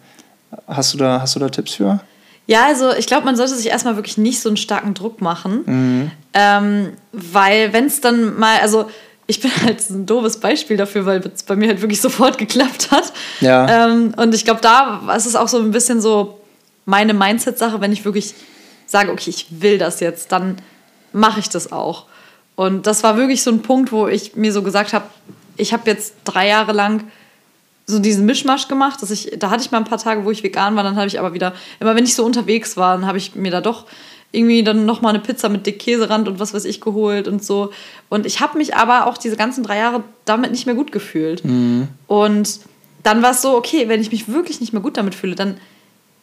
[0.68, 2.00] Hast du da, hast du da Tipps für?
[2.48, 5.64] Ja, also ich glaube, man sollte sich erstmal wirklich nicht so einen starken Druck machen.
[5.66, 6.12] Mhm.
[6.34, 8.90] Ähm, weil wenn es dann mal, also
[9.28, 12.90] ich bin halt ein doofes Beispiel dafür, weil es bei mir halt wirklich sofort geklappt
[12.92, 13.14] hat.
[13.42, 13.86] Ja.
[13.88, 16.40] Ähm, und ich glaube, da ist es auch so ein bisschen so
[16.86, 18.34] meine Mindset-Sache, wenn ich wirklich
[18.88, 20.58] sage, okay, ich will das jetzt, dann
[21.14, 22.06] mache ich das auch.
[22.56, 25.06] Und das war wirklich so ein Punkt, wo ich mir so gesagt habe,
[25.56, 27.06] ich habe jetzt drei Jahre lang
[27.86, 30.44] so diesen Mischmasch gemacht, dass ich, da hatte ich mal ein paar Tage, wo ich
[30.44, 33.18] vegan war, dann habe ich aber wieder, immer wenn ich so unterwegs war, dann habe
[33.18, 33.86] ich mir da doch
[34.32, 37.72] irgendwie dann nochmal eine Pizza mit dick Käserand und was weiß ich geholt und so.
[38.10, 41.44] Und ich habe mich aber auch diese ganzen drei Jahre damit nicht mehr gut gefühlt.
[41.44, 41.88] Mhm.
[42.06, 42.60] Und
[43.02, 45.58] dann war es so, okay, wenn ich mich wirklich nicht mehr gut damit fühle, dann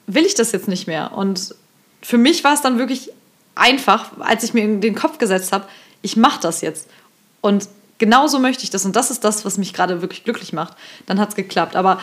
[0.06, 1.16] will ich das jetzt nicht mehr.
[1.16, 1.54] Und
[2.00, 3.10] für mich war es dann wirklich
[3.56, 5.66] einfach, als ich mir in den Kopf gesetzt habe,
[6.02, 6.88] ich mache das jetzt.
[7.40, 8.84] Und genauso möchte ich das.
[8.84, 10.76] Und das ist das, was mich gerade wirklich glücklich macht.
[11.06, 11.74] Dann hat es geklappt.
[11.74, 11.98] Aber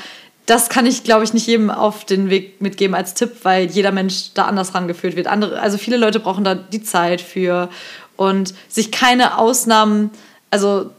[0.46, 3.92] das kann ich, glaube ich, nicht jedem auf den Weg mitgeben als Tipp, weil jeder
[3.92, 5.28] Mensch da anders rangeführt wird.
[5.28, 7.70] Andere, also viele Leute brauchen da die Zeit für
[8.18, 10.12] und sich keine Ausnahmen,
[10.52, 10.92] also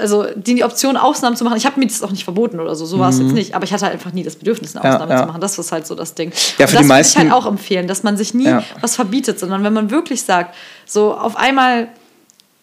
[0.00, 2.86] also die Option, Ausnahmen zu machen, ich habe mir das auch nicht verboten oder so,
[2.86, 3.26] so war es mhm.
[3.26, 5.22] jetzt nicht, aber ich hatte halt einfach nie das Bedürfnis, eine Ausnahme ja, ja.
[5.22, 5.40] zu machen.
[5.40, 6.32] Das ist halt so das Ding.
[6.58, 8.46] Ja, für Und das die meisten, würde ich halt auch empfehlen, dass man sich nie
[8.46, 8.62] ja.
[8.80, 10.54] was verbietet, sondern wenn man wirklich sagt,
[10.86, 11.88] so auf einmal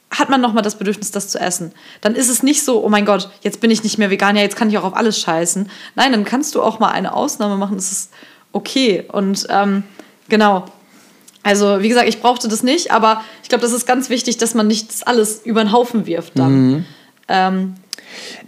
[0.10, 1.74] hat man nochmal das Bedürfnis, das zu essen.
[2.02, 4.42] Dann ist es nicht so, oh mein Gott, jetzt bin ich nicht mehr vegan, ja,
[4.42, 5.70] jetzt kann ich auch auf alles scheißen.
[5.96, 8.12] Nein, dann kannst du auch mal eine Ausnahme machen, das ist
[8.54, 9.06] okay.
[9.12, 9.84] Und ähm,
[10.30, 10.66] genau.
[11.44, 14.54] Also, wie gesagt, ich brauchte das nicht, aber ich glaube, das ist ganz wichtig, dass
[14.54, 16.68] man nicht das alles über den Haufen wirft dann.
[16.68, 16.86] Mhm.
[17.28, 17.76] Ähm,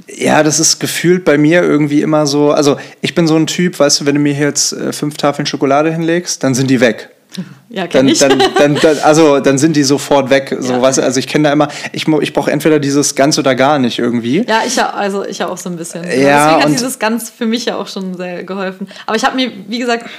[0.07, 2.51] ja, das ist gefühlt bei mir irgendwie immer so.
[2.51, 5.45] Also, ich bin so ein Typ, weißt du, wenn du mir jetzt äh, fünf Tafeln
[5.45, 7.09] Schokolade hinlegst, dann sind die weg.
[7.71, 8.17] Ja, kenn dann, ich.
[8.17, 10.57] Dann, dann, dann, also dann sind die sofort weg.
[10.59, 10.81] So, ja.
[10.81, 13.99] weißt also ich kenne da immer, ich, ich brauche entweder dieses ganz oder gar nicht
[13.99, 14.43] irgendwie.
[14.47, 16.03] Ja, ich also ich auch so ein bisschen.
[16.03, 18.87] Ja, Deswegen hat dieses ganz für mich ja auch schon sehr geholfen.
[19.05, 20.09] Aber ich habe mir, wie gesagt,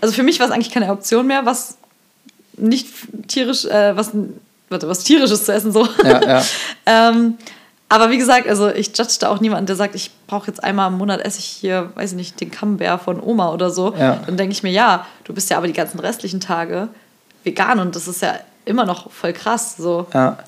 [0.00, 1.78] also für mich war es eigentlich keine Option mehr, was
[2.56, 2.86] nicht
[3.26, 4.12] tierisch, äh, was,
[4.68, 5.88] warte, was tierisches zu essen so.
[6.04, 6.44] Ja, ja.
[6.86, 7.38] ähm,
[7.90, 10.92] aber wie gesagt, also ich judge da auch niemanden, der sagt, ich brauche jetzt einmal
[10.92, 13.92] im Monat esse ich hier, weiß ich nicht, den Camembert von Oma oder so.
[13.98, 14.20] Ja.
[14.24, 16.88] Dann denke ich mir, ja, du bist ja aber die ganzen restlichen Tage
[17.42, 19.76] vegan und das ist ja immer noch voll krass.
[19.76, 20.06] So.
[20.14, 20.38] Ja.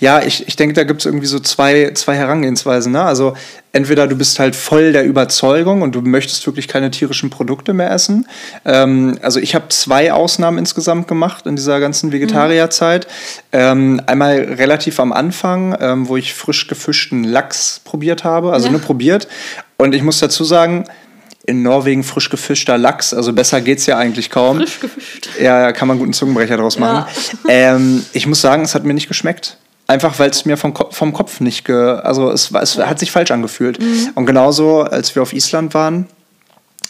[0.00, 2.92] Ja, ich, ich denke, da gibt es irgendwie so zwei, zwei Herangehensweisen.
[2.92, 3.02] Ne?
[3.02, 3.34] Also
[3.72, 7.90] entweder du bist halt voll der Überzeugung und du möchtest wirklich keine tierischen Produkte mehr
[7.90, 8.26] essen.
[8.64, 13.06] Ähm, also ich habe zwei Ausnahmen insgesamt gemacht in dieser ganzen Vegetarierzeit.
[13.06, 13.10] Mhm.
[13.52, 18.72] Ähm, einmal relativ am Anfang, ähm, wo ich frisch gefischten Lachs probiert habe, also ja.
[18.72, 19.28] nur probiert.
[19.78, 20.84] Und ich muss dazu sagen,
[21.46, 24.58] in Norwegen frisch gefischter Lachs, also besser geht es ja eigentlich kaum.
[24.58, 25.28] Frisch gefischt.
[25.40, 27.06] Ja, kann man guten Zungenbrecher draus machen.
[27.06, 27.06] Ja.
[27.48, 29.56] Ähm, ich muss sagen, es hat mir nicht geschmeckt.
[29.86, 33.12] Einfach weil es mir vom, Kopf, vom Kopf nicht, ge, also es, es hat sich
[33.12, 33.80] falsch angefühlt.
[33.80, 34.10] Mhm.
[34.14, 36.08] Und genauso, als wir auf Island waren,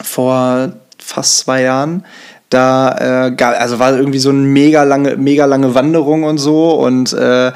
[0.03, 2.05] vor fast zwei Jahren,
[2.49, 7.13] da äh, also war irgendwie so eine mega lange, mega lange Wanderung und so und
[7.13, 7.53] äh,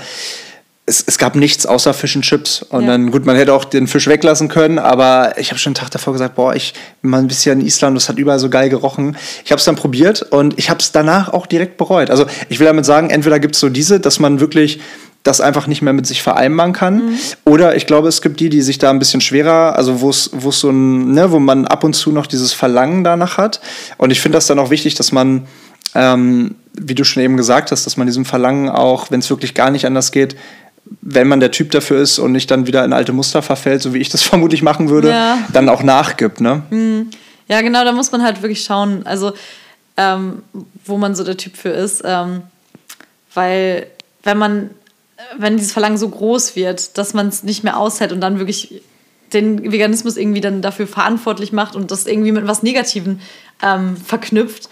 [0.91, 2.63] es, es gab nichts außer Fisch und Chips.
[2.63, 2.89] Und ja.
[2.89, 5.91] dann, gut, man hätte auch den Fisch weglassen können, aber ich habe schon einen Tag
[5.91, 8.69] davor gesagt, boah, ich bin mal ein bisschen in Island, das hat überall so geil
[8.69, 9.17] gerochen.
[9.45, 12.11] Ich habe es dann probiert und ich habe es danach auch direkt bereut.
[12.11, 14.81] Also ich will damit sagen, entweder gibt es so diese, dass man wirklich
[15.23, 17.11] das einfach nicht mehr mit sich vereinbaren kann.
[17.11, 17.19] Mhm.
[17.45, 20.25] Oder ich glaube, es gibt die, die sich da ein bisschen schwerer, also wo es
[20.25, 23.61] so ein, ne, wo man ab und zu noch dieses Verlangen danach hat.
[23.99, 25.47] Und ich finde das dann auch wichtig, dass man,
[25.95, 29.55] ähm, wie du schon eben gesagt hast, dass man diesem Verlangen auch, wenn es wirklich
[29.55, 30.37] gar nicht anders geht,
[31.01, 33.95] wenn man der Typ dafür ist und nicht dann wieder in alte Muster verfällt, so
[33.95, 35.39] wie ich das vermutlich machen würde, ja.
[35.53, 36.41] dann auch nachgibt.
[36.41, 36.63] Ne?
[36.71, 37.11] Mhm.
[37.49, 39.33] Ja, genau, da muss man halt wirklich schauen, also
[39.97, 40.43] ähm,
[40.85, 42.03] wo man so der Typ für ist.
[42.05, 42.43] Ähm,
[43.35, 43.87] weil
[44.23, 44.71] wenn man,
[45.37, 48.83] wenn dieses Verlangen so groß wird, dass man es nicht mehr aushält und dann wirklich
[49.33, 53.21] den Veganismus irgendwie dann dafür verantwortlich macht und das irgendwie mit was Negativen
[53.63, 54.69] ähm, verknüpft,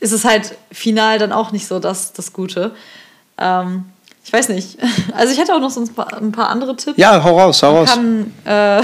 [0.00, 2.72] ist es halt final dann auch nicht so das, das Gute.
[3.38, 3.84] Ähm,
[4.24, 4.78] ich weiß nicht.
[5.14, 6.96] Also ich hätte auch noch so ein paar, andere Tipps.
[6.96, 7.90] Ja, hau raus, hau raus.
[7.90, 8.48] Kann, äh,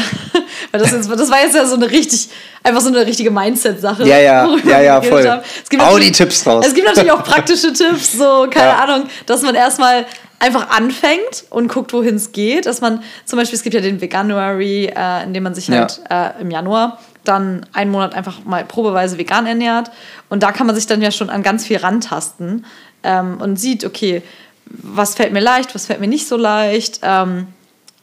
[0.72, 2.28] weil das, jetzt, das war jetzt ja so eine richtig,
[2.62, 4.06] einfach so eine richtige Mindset-Sache.
[4.06, 5.42] Ja, ja, ja, ja, voll.
[5.62, 6.66] Es gibt Hau die Tipps raus.
[6.66, 8.78] Es gibt natürlich auch praktische Tipps, so, keine ja.
[8.78, 10.04] Ahnung, dass man erstmal
[10.38, 12.66] einfach anfängt und guckt, wohin es geht.
[12.66, 16.00] Dass man zum Beispiel, es gibt ja den Veganuary, äh, in dem man sich halt
[16.10, 16.28] ja.
[16.28, 19.90] äh, im Januar dann einen Monat einfach mal probeweise vegan ernährt.
[20.28, 22.64] Und da kann man sich dann ja schon an ganz viel rantasten
[23.02, 24.22] ähm, und sieht, okay,
[24.70, 27.48] was fällt mir leicht, was fällt mir nicht so leicht, ähm,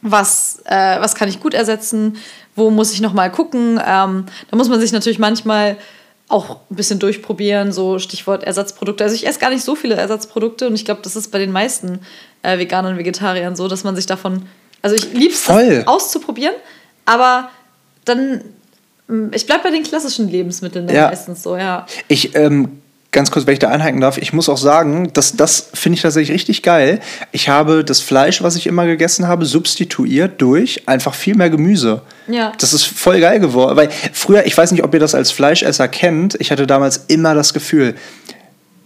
[0.01, 2.17] was, äh, was kann ich gut ersetzen,
[2.55, 3.79] wo muss ich nochmal gucken.
[3.85, 5.77] Ähm, da muss man sich natürlich manchmal
[6.27, 9.03] auch ein bisschen durchprobieren, so Stichwort Ersatzprodukte.
[9.03, 11.51] Also ich esse gar nicht so viele Ersatzprodukte und ich glaube, das ist bei den
[11.51, 11.99] meisten
[12.41, 14.47] äh, Veganern und Vegetariern so, dass man sich davon,
[14.81, 15.47] also ich liebe es
[15.87, 16.55] auszuprobieren,
[17.05, 17.49] aber
[18.05, 18.41] dann,
[19.31, 21.07] ich bleibe bei den klassischen Lebensmitteln dann ja.
[21.09, 21.85] meistens so, ja.
[22.07, 22.81] Ich ähm,
[23.15, 26.03] ganz kurz, wenn ich da einhaken darf, ich muss auch sagen, dass das finde ich
[26.03, 26.99] tatsächlich richtig geil.
[27.31, 32.01] Ich habe das Fleisch, was ich immer gegessen habe, substituiert durch einfach viel mehr Gemüse.
[32.27, 32.51] Ja.
[32.59, 33.75] Das ist voll geil geworden.
[33.77, 37.33] Weil früher, ich weiß nicht, ob ihr das als Fleischesser kennt, ich hatte damals immer
[37.33, 37.95] das Gefühl,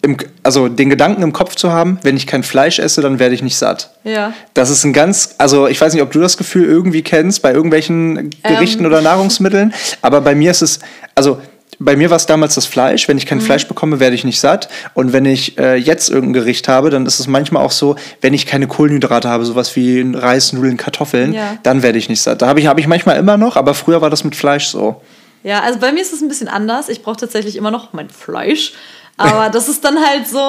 [0.01, 3.35] im, also den Gedanken im Kopf zu haben, wenn ich kein Fleisch esse, dann werde
[3.35, 3.91] ich nicht satt.
[4.03, 4.33] Ja.
[4.53, 7.51] Das ist ein ganz, also ich weiß nicht, ob du das Gefühl irgendwie kennst bei
[7.51, 8.91] irgendwelchen Gerichten ähm.
[8.91, 10.79] oder Nahrungsmitteln, aber bei mir ist es,
[11.15, 11.41] also
[11.79, 13.07] bei mir war es damals das Fleisch.
[13.07, 13.43] Wenn ich kein mhm.
[13.43, 14.67] Fleisch bekomme, werde ich nicht satt.
[14.93, 18.33] Und wenn ich äh, jetzt irgendein Gericht habe, dann ist es manchmal auch so, wenn
[18.33, 21.57] ich keine Kohlenhydrate habe, sowas wie Reis, Nudeln, Kartoffeln, ja.
[21.63, 22.41] dann werde ich nicht satt.
[22.41, 25.01] Da habe ich, hab ich manchmal immer noch, aber früher war das mit Fleisch so.
[25.43, 26.89] Ja, also bei mir ist es ein bisschen anders.
[26.89, 28.73] Ich brauche tatsächlich immer noch mein Fleisch.
[29.15, 30.39] Aber das ist dann halt so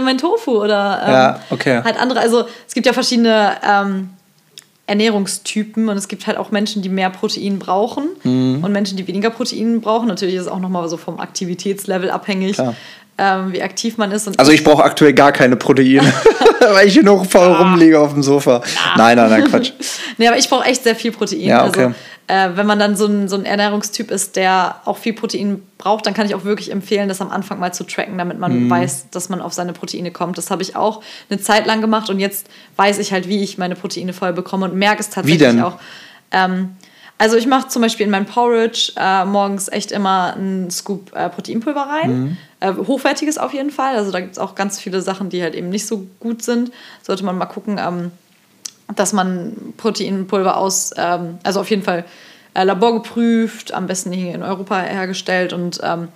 [0.00, 1.82] mein Tofu oder ähm, ja, okay.
[1.84, 2.18] halt andere.
[2.18, 4.10] Also es gibt ja verschiedene ähm,
[4.88, 8.64] Ernährungstypen und es gibt halt auch Menschen, die mehr Protein brauchen mhm.
[8.64, 10.08] und Menschen, die weniger Protein brauchen.
[10.08, 12.56] Natürlich ist es auch nochmal so vom Aktivitätslevel abhängig.
[13.20, 14.38] Ähm, wie aktiv man ist.
[14.38, 16.02] also ich brauche aktuell gar keine Proteine,
[16.72, 17.58] weil ich hier noch voll ah.
[17.58, 18.62] rumliege auf dem Sofa.
[18.62, 18.94] Ah.
[18.96, 19.72] Nein, nein, nein, Quatsch.
[20.18, 21.40] nee, aber ich brauche echt sehr viel Protein.
[21.40, 21.86] Ja, okay.
[21.86, 21.94] Also
[22.28, 26.06] äh, wenn man dann so ein, so ein Ernährungstyp ist, der auch viel Protein braucht,
[26.06, 28.70] dann kann ich auch wirklich empfehlen, das am Anfang mal zu tracken, damit man mhm.
[28.70, 30.36] weiß, dass man auf seine Proteine kommt.
[30.36, 33.56] Das habe ich auch eine Zeit lang gemacht und jetzt weiß ich halt, wie ich
[33.56, 35.78] meine Proteine voll bekomme und merke es tatsächlich auch.
[36.30, 36.76] Ähm,
[37.16, 41.28] also ich mache zum Beispiel in mein Porridge äh, morgens echt immer einen Scoop äh,
[41.30, 42.20] Proteinpulver rein.
[42.20, 42.36] Mhm.
[42.60, 43.96] Äh, hochwertiges auf jeden Fall.
[43.96, 46.70] Also da gibt es auch ganz viele Sachen, die halt eben nicht so gut sind.
[47.02, 47.80] Sollte man mal gucken.
[47.80, 48.12] Ähm,
[48.94, 52.04] dass man Proteinpulver aus, ähm, also auf jeden Fall
[52.54, 56.08] äh, laborgeprüft, am besten hier in Europa hergestellt und ähm,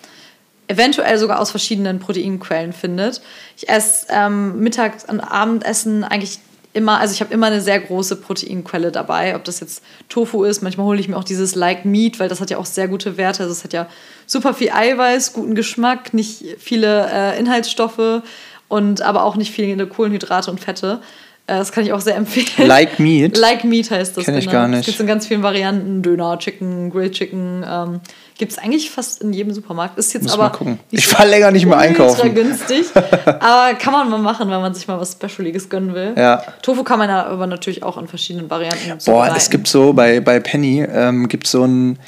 [0.68, 3.20] eventuell sogar aus verschiedenen Proteinquellen findet.
[3.56, 6.38] Ich esse ähm, mittags und Abendessen eigentlich
[6.72, 10.62] immer, also ich habe immer eine sehr große Proteinquelle dabei, ob das jetzt Tofu ist,
[10.62, 13.18] manchmal hole ich mir auch dieses Like Meat, weil das hat ja auch sehr gute
[13.18, 13.88] Werte, also es hat ja
[14.26, 18.22] super viel Eiweiß, guten Geschmack, nicht viele äh, Inhaltsstoffe
[18.68, 21.02] und aber auch nicht viele Kohlenhydrate und Fette.
[21.46, 22.68] Äh, das kann ich auch sehr empfehlen.
[22.68, 23.36] Like Meat?
[23.36, 24.24] Like Meat heißt das.
[24.24, 24.60] Kenn ich genau.
[24.60, 24.80] gar nicht.
[24.80, 26.02] Es gibt in ganz vielen Varianten.
[26.02, 27.64] Döner, Chicken, Grilled Chicken.
[27.68, 28.00] Ähm,
[28.38, 29.98] gibt es eigentlich fast in jedem Supermarkt.
[29.98, 30.44] Ist jetzt Muss aber.
[30.44, 30.78] Mal gucken.
[30.90, 32.32] Ich fahre länger nicht mehr einkaufen.
[32.34, 32.86] günstig.
[33.26, 36.14] aber kann man mal machen, wenn man sich mal was Specialiges gönnen will.
[36.16, 36.44] Ja.
[36.62, 38.98] Tofu kann man aber natürlich auch in verschiedenen Varianten.
[39.04, 41.98] Boah, es gibt so bei, bei Penny ähm, gibt so einen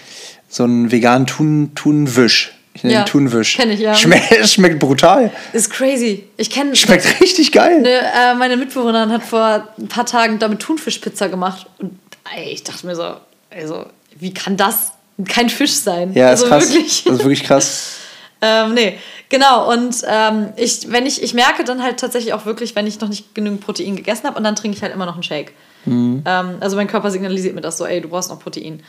[0.49, 2.53] so veganen Thun, Thunwisch.
[2.75, 3.57] Ich nenne ja, Thunfisch.
[3.57, 3.95] Kenn ich, ja.
[3.95, 5.31] Schmeckt, schmeckt brutal.
[5.53, 6.25] Ist crazy.
[6.37, 6.75] Ich kenne.
[6.75, 7.81] Schmeckt richtig geil.
[7.81, 11.67] Ne, äh, meine Mitbewohnerin hat vor ein paar Tagen damit Thunfischpizza gemacht.
[11.79, 11.99] Und
[12.37, 13.15] ey, ich dachte mir so,
[13.51, 14.93] also, wie kann das
[15.29, 16.13] kein Fisch sein?
[16.15, 16.75] Ja, also ist krass.
[16.75, 17.05] Wirklich.
[17.05, 17.97] Das ist wirklich krass.
[18.43, 19.73] ähm, nee, genau.
[19.73, 23.09] Und ähm, ich, wenn ich, ich merke dann halt tatsächlich auch wirklich, wenn ich noch
[23.09, 25.53] nicht genügend Protein gegessen habe und dann trinke ich halt immer noch einen Shake.
[25.85, 26.25] Mhm.
[26.27, 28.83] Ähm, also mein Körper signalisiert mir das so, ey, du brauchst noch Protein.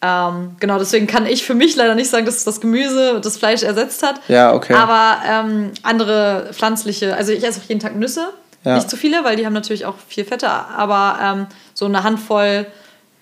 [0.00, 3.62] Ähm, genau, deswegen kann ich für mich leider nicht sagen, dass das Gemüse das Fleisch
[3.62, 4.20] ersetzt hat.
[4.28, 4.74] Ja, okay.
[4.74, 8.28] Aber ähm, andere pflanzliche, also ich esse auch jeden Tag Nüsse.
[8.64, 8.74] Ja.
[8.74, 12.66] Nicht zu viele, weil die haben natürlich auch viel Fette, aber ähm, so eine Handvoll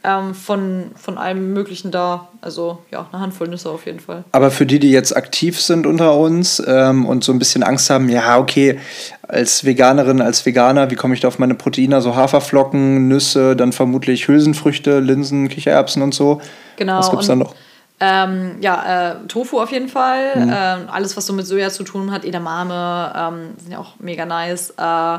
[0.06, 2.28] ähm, von, von allem Möglichen da.
[2.40, 4.24] Also ja, eine Handvoll Nüsse auf jeden Fall.
[4.32, 7.90] Aber für die, die jetzt aktiv sind unter uns ähm, und so ein bisschen Angst
[7.90, 8.78] haben, ja, okay,
[9.26, 11.96] als Veganerin, als Veganer, wie komme ich da auf meine Proteine?
[11.96, 16.40] Also Haferflocken, Nüsse, dann vermutlich Hülsenfrüchte, Linsen, Kichererbsen und so.
[16.76, 16.98] Genau.
[16.98, 17.54] Was gibt es da noch?
[17.98, 20.36] Ähm, ja, äh, Tofu auf jeden Fall.
[20.36, 20.52] Mhm.
[20.54, 24.26] Ähm, alles, was so mit Soja zu tun hat, Edamame, ähm, sind ja auch mega
[24.26, 24.70] nice.
[24.76, 25.18] Äh,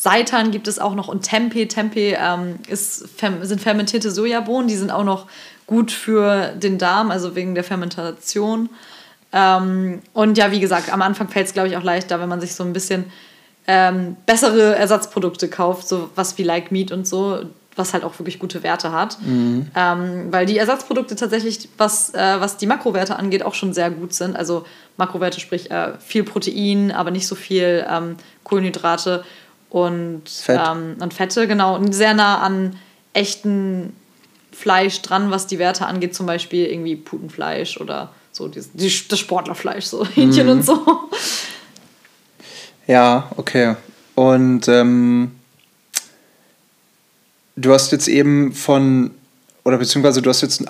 [0.00, 1.66] Seitan gibt es auch noch und Tempeh.
[1.66, 5.26] Tempeh ähm, ist, sind fermentierte Sojabohnen, die sind auch noch
[5.66, 8.70] gut für den Darm, also wegen der Fermentation.
[9.30, 12.40] Ähm, und ja, wie gesagt, am Anfang fällt es, glaube ich, auch leichter, wenn man
[12.40, 13.12] sich so ein bisschen
[13.66, 17.40] ähm, bessere Ersatzprodukte kauft, so was wie Like Meat und so,
[17.76, 19.18] was halt auch wirklich gute Werte hat.
[19.20, 19.70] Mhm.
[19.76, 24.14] Ähm, weil die Ersatzprodukte tatsächlich, was, äh, was die Makrowerte angeht, auch schon sehr gut
[24.14, 24.34] sind.
[24.34, 24.64] Also
[24.96, 29.24] Makrowerte, sprich äh, viel Protein, aber nicht so viel ähm, Kohlenhydrate
[29.70, 30.60] und, Fett.
[30.62, 31.76] Ähm, und Fette, genau.
[31.76, 32.76] Und sehr nah an
[33.12, 33.94] echten
[34.52, 39.18] Fleisch dran, was die Werte angeht, zum Beispiel irgendwie Putenfleisch oder so die, die, das
[39.18, 40.52] Sportlerfleisch, so Hähnchen mhm.
[40.52, 40.84] und so.
[42.86, 43.76] Ja, okay.
[44.16, 45.30] Und ähm,
[47.56, 49.12] du hast jetzt eben von,
[49.64, 50.64] oder beziehungsweise du hast jetzt,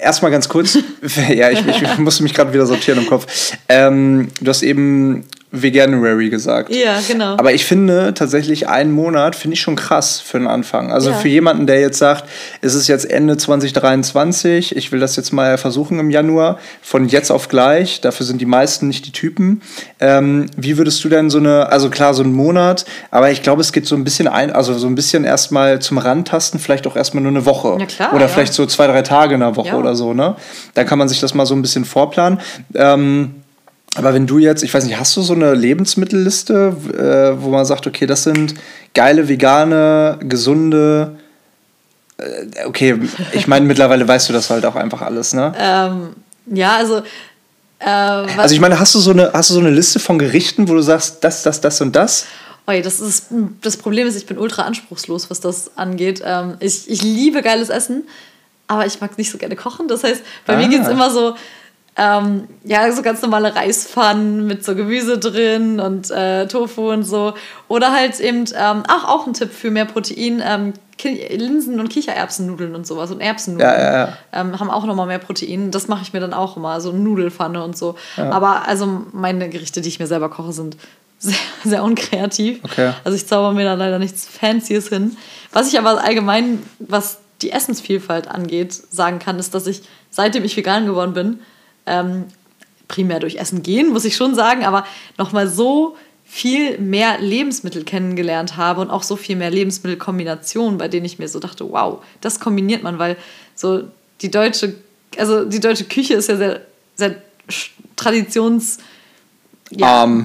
[0.00, 0.78] erstmal ganz kurz,
[1.28, 3.52] ja, ich, ich musste mich gerade wieder sortieren im Kopf.
[3.68, 5.26] Ähm, du hast eben
[5.62, 6.74] Veganuary gesagt.
[6.74, 7.36] Ja, genau.
[7.38, 10.92] Aber ich finde tatsächlich einen Monat finde ich schon krass für den Anfang.
[10.92, 11.16] Also ja.
[11.16, 12.24] für jemanden, der jetzt sagt,
[12.60, 17.30] es ist jetzt Ende 2023, ich will das jetzt mal versuchen im Januar, von jetzt
[17.30, 19.62] auf gleich, dafür sind die meisten nicht die Typen.
[20.00, 23.60] Ähm, wie würdest du denn so eine, also klar, so einen Monat, aber ich glaube,
[23.60, 26.96] es geht so ein bisschen ein, also so ein bisschen erstmal zum Randtasten, vielleicht auch
[26.96, 27.76] erstmal nur eine Woche.
[27.78, 28.28] Ja, klar, oder ja.
[28.28, 29.78] vielleicht so zwei, drei Tage in der Woche ja.
[29.78, 30.36] oder so, ne?
[30.74, 32.40] Da kann man sich das mal so ein bisschen vorplanen.
[32.74, 33.36] Ähm,
[33.96, 36.76] aber wenn du jetzt, ich weiß nicht, hast du so eine Lebensmittelliste,
[37.36, 38.54] äh, wo man sagt, okay, das sind
[38.94, 41.16] geile, vegane, gesunde.
[42.18, 42.98] Äh, okay,
[43.32, 45.52] ich meine, mittlerweile weißt du das halt auch einfach alles, ne?
[45.58, 46.10] Ähm,
[46.46, 47.02] ja, also.
[47.78, 50.68] Äh, also ich meine, hast du, so eine, hast du so eine Liste von Gerichten,
[50.68, 52.26] wo du sagst, das, das, das und das?
[52.66, 53.26] Oi, das, ist,
[53.62, 56.22] das Problem ist, ich bin ultra anspruchslos, was das angeht.
[56.24, 58.04] Ähm, ich, ich liebe geiles Essen,
[58.66, 59.88] aber ich mag nicht so gerne kochen.
[59.88, 60.56] Das heißt, bei ah.
[60.58, 61.36] mir geht es immer so,
[61.98, 67.32] ähm, ja, so ganz normale Reispfannen mit so Gemüse drin und äh, Tofu und so.
[67.68, 72.74] Oder halt eben, ähm, ach, auch ein Tipp für mehr Protein, ähm, Linsen- und Kichererbsennudeln
[72.74, 74.16] und sowas und Erbsennudeln ja, ja, ja.
[74.32, 75.70] Ähm, haben auch nochmal mehr Protein.
[75.70, 77.96] Das mache ich mir dann auch immer, so Nudelfanne und so.
[78.16, 80.76] Aber also meine Gerichte, die ich mir selber koche, sind
[81.18, 82.60] sehr, sehr unkreativ.
[82.62, 82.92] Okay.
[83.04, 85.16] Also ich zauber mir da leider nichts Fancyes hin.
[85.52, 90.56] Was ich aber allgemein, was die Essensvielfalt angeht, sagen kann, ist, dass ich, seitdem ich
[90.56, 91.40] vegan geworden bin,
[91.86, 92.24] ähm,
[92.88, 94.86] primär durch Essen gehen, muss ich schon sagen, aber
[95.18, 101.06] nochmal so viel mehr Lebensmittel kennengelernt habe und auch so viel mehr Lebensmittelkombinationen, bei denen
[101.06, 103.16] ich mir so dachte, wow, das kombiniert man, weil
[103.54, 103.84] so
[104.20, 104.74] die deutsche,
[105.18, 106.60] also die deutsche Küche ist ja sehr,
[106.96, 107.22] sehr
[107.96, 108.78] traditions-
[109.70, 110.24] ja, um.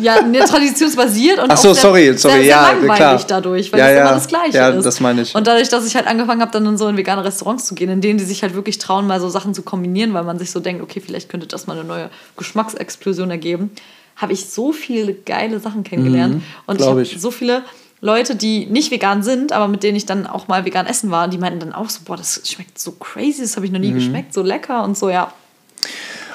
[0.00, 3.24] ja ne, traditionsbasiert und Ach so, auch sehr, sorry, sorry, sehr, sehr ja, langweilig klar.
[3.28, 4.00] dadurch, weil ja, es ja.
[4.02, 4.84] immer das Gleiche ja, ist.
[4.84, 5.34] das meine ich.
[5.34, 7.88] Und dadurch, dass ich halt angefangen habe, dann in so in vegane Restaurants zu gehen,
[7.90, 10.50] in denen die sich halt wirklich trauen, mal so Sachen zu kombinieren, weil man sich
[10.50, 13.70] so denkt, okay, vielleicht könnte das mal eine neue Geschmacksexplosion ergeben,
[14.16, 16.36] habe ich so viele geile Sachen kennengelernt.
[16.36, 17.62] Mhm, und ich habe so viele
[18.00, 21.28] Leute, die nicht vegan sind, aber mit denen ich dann auch mal vegan essen war,
[21.28, 23.90] die meinten dann auch so, boah, das schmeckt so crazy, das habe ich noch nie
[23.90, 23.96] mhm.
[23.96, 25.32] geschmeckt, so lecker und so, ja.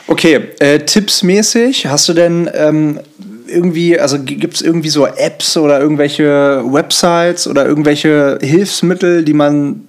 [0.07, 2.99] Okay, äh, tippsmäßig, hast du denn ähm,
[3.47, 9.87] irgendwie, also gibt es irgendwie so Apps oder irgendwelche Websites oder irgendwelche Hilfsmittel, die man,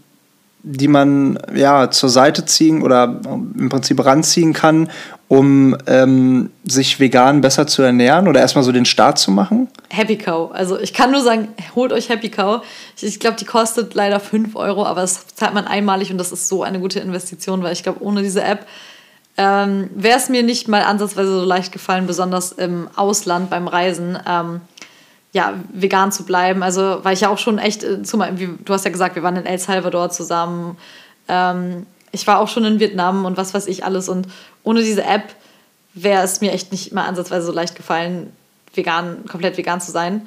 [0.63, 3.21] die man ja zur Seite ziehen oder
[3.59, 4.89] im Prinzip ranziehen kann,
[5.29, 9.69] um ähm, sich vegan besser zu ernähren oder erstmal so den Start zu machen?
[9.91, 10.51] Happy Cow.
[10.53, 12.63] Also ich kann nur sagen, holt euch Happy Cow.
[12.97, 16.33] Ich, ich glaube, die kostet leider 5 Euro, aber das zahlt man einmalig und das
[16.33, 18.67] ist so eine gute Investition, weil ich glaube, ohne diese App
[19.37, 24.19] ähm, wäre es mir nicht mal ansatzweise so leicht gefallen, besonders im Ausland beim Reisen,
[24.27, 24.61] ähm,
[25.33, 26.63] ja, vegan zu bleiben.
[26.63, 29.45] Also, weil ich ja auch schon echt, äh, du hast ja gesagt, wir waren in
[29.45, 30.79] El Salvador zusammen.
[31.29, 34.09] Ähm, ich war auch schon in Vietnam und was weiß ich alles.
[34.09, 34.27] Und
[34.63, 35.35] ohne diese App
[35.93, 38.33] wäre es mir echt nicht mal ansatzweise so leicht gefallen,
[38.75, 40.23] vegan, komplett vegan zu sein.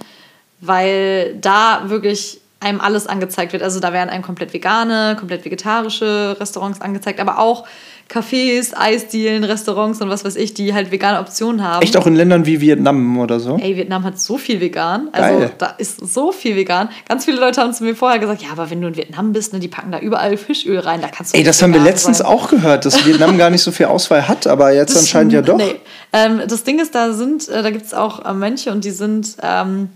[0.62, 3.63] Weil da wirklich einem alles angezeigt wird.
[3.63, 7.65] Also da werden einem komplett vegane, komplett vegetarische Restaurants angezeigt, aber auch
[8.10, 11.84] Cafés, Eisdielen, Restaurants und was weiß ich, die halt vegane Optionen haben.
[11.84, 13.58] Echt auch in Ländern wie Vietnam oder so?
[13.58, 15.10] Ey, Vietnam hat so viel vegan.
[15.12, 15.52] Also Geil.
[15.60, 16.89] da ist so viel vegan.
[17.08, 19.54] Ganz viele Leute haben zu mir vorher gesagt, ja, aber wenn du in Vietnam bist,
[19.54, 22.17] ne, die packen da überall Fischöl rein, da kannst du Ey, das haben wir letztens
[22.17, 22.28] sein.
[22.28, 25.43] auch gehört, dass Vietnam gar nicht so viel Auswahl hat, aber jetzt das anscheinend ja
[25.43, 25.58] doch.
[25.58, 25.76] Nee.
[26.12, 28.91] Ähm, das Ding ist, da sind, äh, da gibt es auch äh, Mönche und die
[28.91, 29.89] sind, ähm,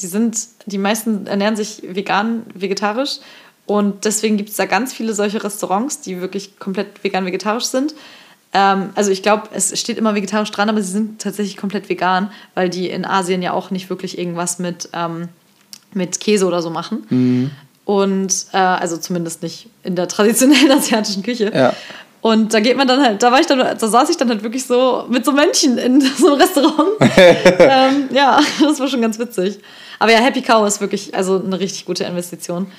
[0.00, 3.18] die sind, die meisten ernähren sich vegan, vegetarisch
[3.66, 7.94] und deswegen gibt es da ganz viele solche Restaurants, die wirklich komplett vegan-vegetarisch sind.
[8.52, 12.30] Ähm, also ich glaube, es steht immer vegetarisch dran, aber sie sind tatsächlich komplett vegan,
[12.54, 15.28] weil die in Asien ja auch nicht wirklich irgendwas mit, ähm,
[15.94, 17.06] mit Käse oder so machen.
[17.08, 17.50] Mhm.
[17.84, 21.50] Und äh, also zumindest nicht in der traditionellen asiatischen Küche.
[21.54, 21.74] Ja.
[22.20, 24.44] Und da geht man dann halt, da war ich dann, da saß ich dann halt
[24.44, 26.90] wirklich so mit so Männchen in so einem Restaurant.
[27.00, 29.58] ähm, ja, das war schon ganz witzig.
[29.98, 32.70] Aber ja, Happy Cow ist wirklich also eine richtig gute Investition.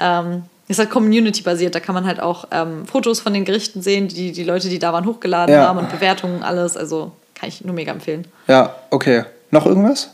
[0.00, 4.08] Ähm, ist halt community-basiert, da kann man halt auch ähm, Fotos von den Gerichten sehen,
[4.08, 5.66] die die Leute, die da waren, hochgeladen ja.
[5.66, 6.76] haben und Bewertungen, alles.
[6.76, 8.26] Also kann ich nur mega empfehlen.
[8.48, 9.24] Ja, okay.
[9.50, 10.10] Noch irgendwas?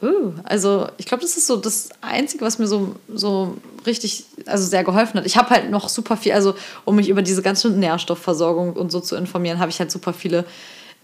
[0.00, 4.64] Uh, also ich glaube, das ist so das Einzige, was mir so, so richtig, also
[4.64, 5.26] sehr geholfen hat.
[5.26, 9.00] Ich habe halt noch super viel, also um mich über diese ganze Nährstoffversorgung und so
[9.00, 10.44] zu informieren, habe ich halt super viele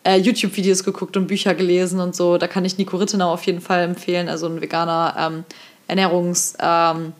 [0.04, 2.38] äh, YouTube-Videos geguckt und Bücher gelesen und so.
[2.38, 5.44] Da kann ich Nico Rittenau auf jeden Fall empfehlen, also ein veganer ähm,
[5.88, 7.14] Ernährungs, ähm,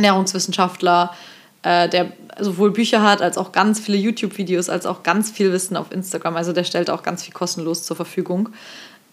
[0.00, 1.14] Ernährungswissenschaftler,
[1.62, 5.76] äh, der sowohl Bücher hat, als auch ganz viele YouTube-Videos, als auch ganz viel Wissen
[5.76, 6.36] auf Instagram.
[6.36, 8.50] Also der stellt auch ganz viel kostenlos zur Verfügung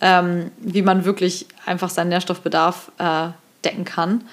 [0.01, 3.29] ähm, wie man wirklich einfach seinen Nährstoffbedarf äh,
[3.63, 4.23] decken kann.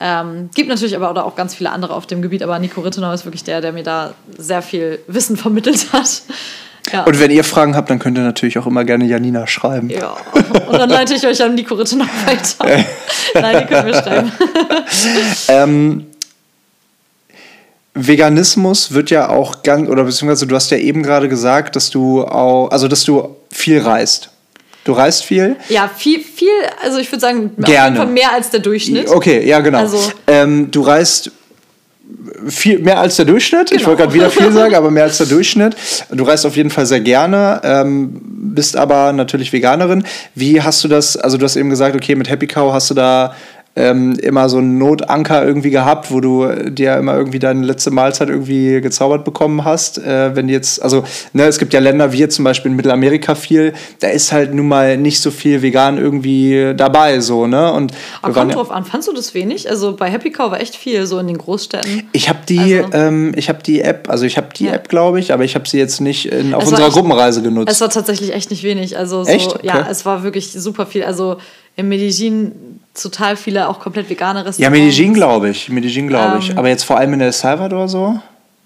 [0.00, 3.24] Ähm, gibt natürlich aber auch ganz viele andere auf dem Gebiet, aber Nico Rittenau ist
[3.24, 6.22] wirklich der, der mir da sehr viel Wissen vermittelt hat.
[6.92, 7.04] Ja.
[7.04, 9.88] Und wenn ihr Fragen habt, dann könnt ihr natürlich auch immer gerne Janina schreiben.
[9.88, 10.16] Ja,
[10.66, 12.84] und dann leite ich euch an Nico Rittenau weiter.
[13.34, 14.32] Nein, die könnt mir schreiben.
[15.48, 16.06] ähm,
[17.94, 22.24] Veganismus wird ja auch ganz, oder beziehungsweise du hast ja eben gerade gesagt, dass du
[22.24, 24.30] auch, also dass du viel reist.
[24.84, 25.56] Du reist viel?
[25.70, 26.48] Ja, viel, viel,
[26.82, 28.04] also ich würde sagen, Gerne.
[28.04, 29.08] mehr als der Durchschnitt.
[29.08, 29.78] Okay, ja, genau.
[29.78, 31.30] Also, ähm, du reist
[32.48, 33.70] viel mehr als der Durchschnitt.
[33.70, 33.80] Genau.
[33.80, 35.76] Ich wollte gerade wieder viel sagen, aber mehr als der Durchschnitt.
[36.10, 40.04] Du reist auf jeden Fall sehr gerne, ähm, bist aber natürlich Veganerin.
[40.34, 42.94] Wie hast du das, also du hast eben gesagt, okay, mit Happy Cow hast du
[42.94, 43.34] da
[43.76, 48.28] ähm, immer so einen Notanker irgendwie gehabt, wo du dir immer irgendwie deine letzte Mahlzeit
[48.28, 49.98] irgendwie gezaubert bekommen hast.
[49.98, 53.34] Äh, wenn jetzt, also ne, es gibt ja Länder wie jetzt zum Beispiel in Mittelamerika
[53.34, 57.72] viel, da ist halt nun mal nicht so viel vegan irgendwie dabei, so, ne?
[57.72, 59.68] Und Aber kommt ja drauf an, fandst du das wenig?
[59.68, 62.08] Also bei Happy Cow war echt viel, so in den Großstädten.
[62.12, 64.74] Ich habe die, also, ähm, ich habe die App, also ich habe die ja.
[64.74, 67.72] App, glaube ich, aber ich habe sie jetzt nicht in, auf unserer echt, Gruppenreise genutzt.
[67.72, 68.96] Es war tatsächlich echt nicht wenig.
[68.96, 69.32] Also so?
[69.32, 69.66] Okay.
[69.66, 71.02] ja, es war wirklich super viel.
[71.02, 71.38] Also
[71.76, 74.58] in Medellin total viele auch komplett vegane Restaurants.
[74.58, 75.68] Ja, Medellin glaube ich.
[75.68, 76.50] Medellin glaube ich.
[76.50, 78.20] Ähm, Aber jetzt vor allem in El Salvador so?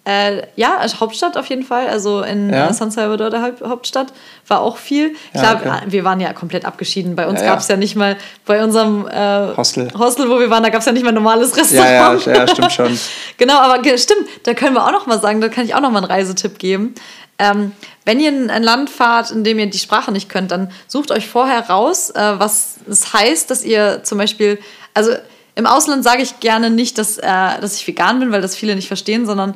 [0.09, 1.87] Äh, ja, als Hauptstadt auf jeden Fall.
[1.87, 2.71] Also in ja?
[2.71, 4.15] Äh, San Salvador, der Hauptstadt,
[4.47, 5.15] war auch viel.
[5.33, 5.85] Klar, ja, okay.
[5.89, 7.15] wir waren ja komplett abgeschieden.
[7.15, 9.93] Bei uns ja, gab es ja nicht mal, bei unserem äh, Hostel.
[9.99, 12.25] Hostel, wo wir waren, da gab es ja nicht mal ein normales Restaurant.
[12.25, 12.99] Ja, ja, ja stimmt schon.
[13.37, 15.91] genau, aber stimmt, da können wir auch noch mal sagen, da kann ich auch noch
[15.91, 16.95] mal einen Reisetipp geben.
[17.39, 17.73] Ähm,
[18.07, 21.11] wenn ihr in ein Land fahrt, in dem ihr die Sprache nicht könnt, dann sucht
[21.11, 24.59] euch vorher raus, äh, was es heißt, dass ihr zum Beispiel,
[24.95, 25.13] also
[25.55, 28.75] im Ausland sage ich gerne nicht, dass, äh, dass ich vegan bin, weil das viele
[28.75, 29.55] nicht verstehen, sondern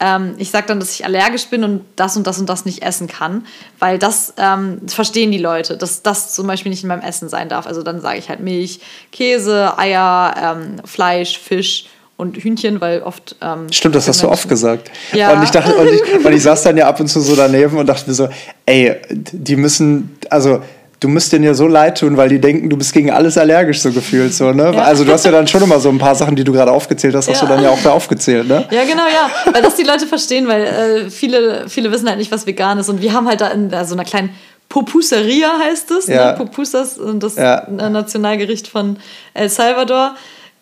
[0.00, 2.82] ähm, ich sage dann, dass ich allergisch bin und das und das und das nicht
[2.82, 3.46] essen kann,
[3.78, 7.48] weil das ähm, verstehen die Leute, dass das zum Beispiel nicht in meinem Essen sein
[7.48, 7.66] darf.
[7.66, 8.80] Also dann sage ich halt Milch,
[9.10, 11.86] Käse, Eier, ähm, Fleisch, Fisch
[12.16, 13.36] und Hühnchen, weil oft.
[13.40, 14.90] Ähm, Stimmt, das hast du oft gesagt.
[15.12, 15.32] Ja.
[15.32, 17.76] Und ich dachte, und ich, und ich saß dann ja ab und zu so daneben
[17.76, 18.28] und dachte mir so,
[18.66, 20.62] ey, die müssen, also
[21.00, 23.80] du müsst denen ja so leid tun, weil die denken, du bist gegen alles allergisch
[23.80, 24.72] so gefühlt so, ne?
[24.74, 24.82] Ja.
[24.82, 27.14] Also du hast ja dann schon immer so ein paar Sachen, die du gerade aufgezählt
[27.14, 27.46] hast, hast ja.
[27.46, 28.66] du dann ja auch da aufgezählt, ne?
[28.70, 32.32] Ja, genau, ja, weil das die Leute verstehen, weil äh, viele, viele wissen halt nicht,
[32.32, 34.30] was vegan ist und wir haben halt da in so einer kleinen
[34.68, 36.14] Pupuseria heißt es, ne?
[36.14, 36.32] ja.
[36.32, 36.36] ne?
[36.36, 38.98] Pupusas, das Nationalgericht von
[39.34, 40.14] El Salvador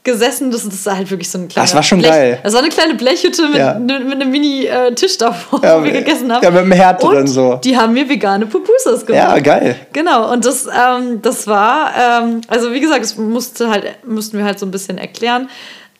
[0.06, 0.50] gesessen.
[0.50, 1.66] Das, das ist halt wirklich so ein kleiner.
[1.66, 2.38] Das war schon Blech, geil.
[2.42, 3.78] Das war eine kleine Blechhütte mit, ja.
[3.78, 6.42] mit, mit einem Mini-Tisch davor, ja, wo wir gegessen haben.
[6.42, 7.56] Ja, mit einem Herd drin so.
[7.56, 9.22] Die haben mir vegane Pupusas gemacht.
[9.22, 9.76] Ja, geil.
[9.92, 14.46] Genau, und das, ähm, das war, ähm, also wie gesagt, das musste halt, mussten wir
[14.46, 15.50] halt so ein bisschen erklären.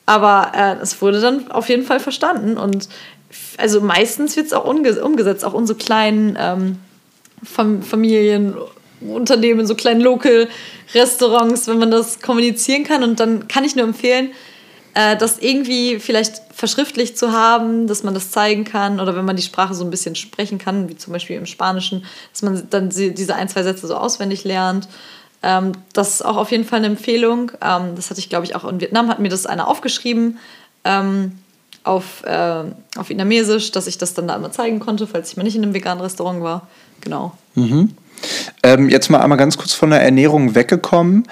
[0.07, 2.57] Aber äh, es wurde dann auf jeden Fall verstanden.
[2.57, 2.89] Und
[3.59, 6.79] also meistens wird es auch umgesetzt, auch unsere kleinen ähm,
[7.83, 8.55] Familien
[9.01, 13.03] Unternehmen, so kleinen Local-Restaurants, wenn man das kommunizieren kann.
[13.03, 14.31] Und dann kann ich nur empfehlen,
[14.95, 19.37] äh, das irgendwie vielleicht verschriftlich zu haben, dass man das zeigen kann oder wenn man
[19.37, 22.89] die Sprache so ein bisschen sprechen kann, wie zum Beispiel im Spanischen, dass man dann
[22.89, 24.89] diese ein, zwei Sätze so auswendig lernt.
[25.43, 27.53] Ähm, das ist auch auf jeden Fall eine Empfehlung.
[27.61, 30.39] Ähm, das hatte ich, glaube ich, auch in Vietnam, hat mir das einer aufgeschrieben
[30.85, 31.33] ähm,
[31.85, 32.65] auf, äh,
[32.97, 35.63] auf Vietnamesisch, dass ich das dann da immer zeigen konnte, falls ich mal nicht in
[35.63, 36.69] einem veganen Restaurant war.
[37.03, 37.37] Genau.
[37.55, 37.91] Mhm.
[38.63, 41.27] Ähm, jetzt mal einmal ganz kurz von der Ernährung weggekommen.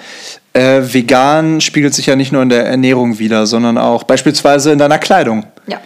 [0.53, 4.77] Äh, vegan spiegelt sich ja nicht nur in der Ernährung wieder, sondern auch beispielsweise in
[4.77, 5.45] deiner Kleidung.
[5.67, 5.81] Ja.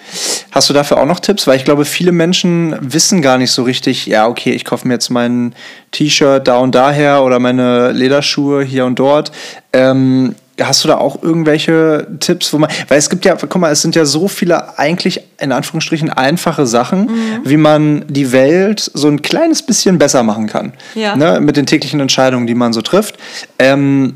[0.52, 1.48] Hast du dafür auch noch Tipps?
[1.48, 4.96] Weil ich glaube, viele Menschen wissen gar nicht so richtig, ja, okay, ich kaufe mir
[4.96, 5.56] jetzt mein
[5.92, 9.32] T-Shirt da und daher oder meine Lederschuhe hier und dort.
[9.74, 13.72] Ähm, Hast du da auch irgendwelche Tipps, wo man, weil es gibt ja, guck mal,
[13.72, 17.42] es sind ja so viele eigentlich in Anführungsstrichen einfache Sachen, mhm.
[17.44, 20.74] wie man die Welt so ein kleines bisschen besser machen kann.
[20.96, 21.16] Ja.
[21.16, 23.18] Ne, mit den täglichen Entscheidungen, die man so trifft.
[23.58, 24.16] Ähm,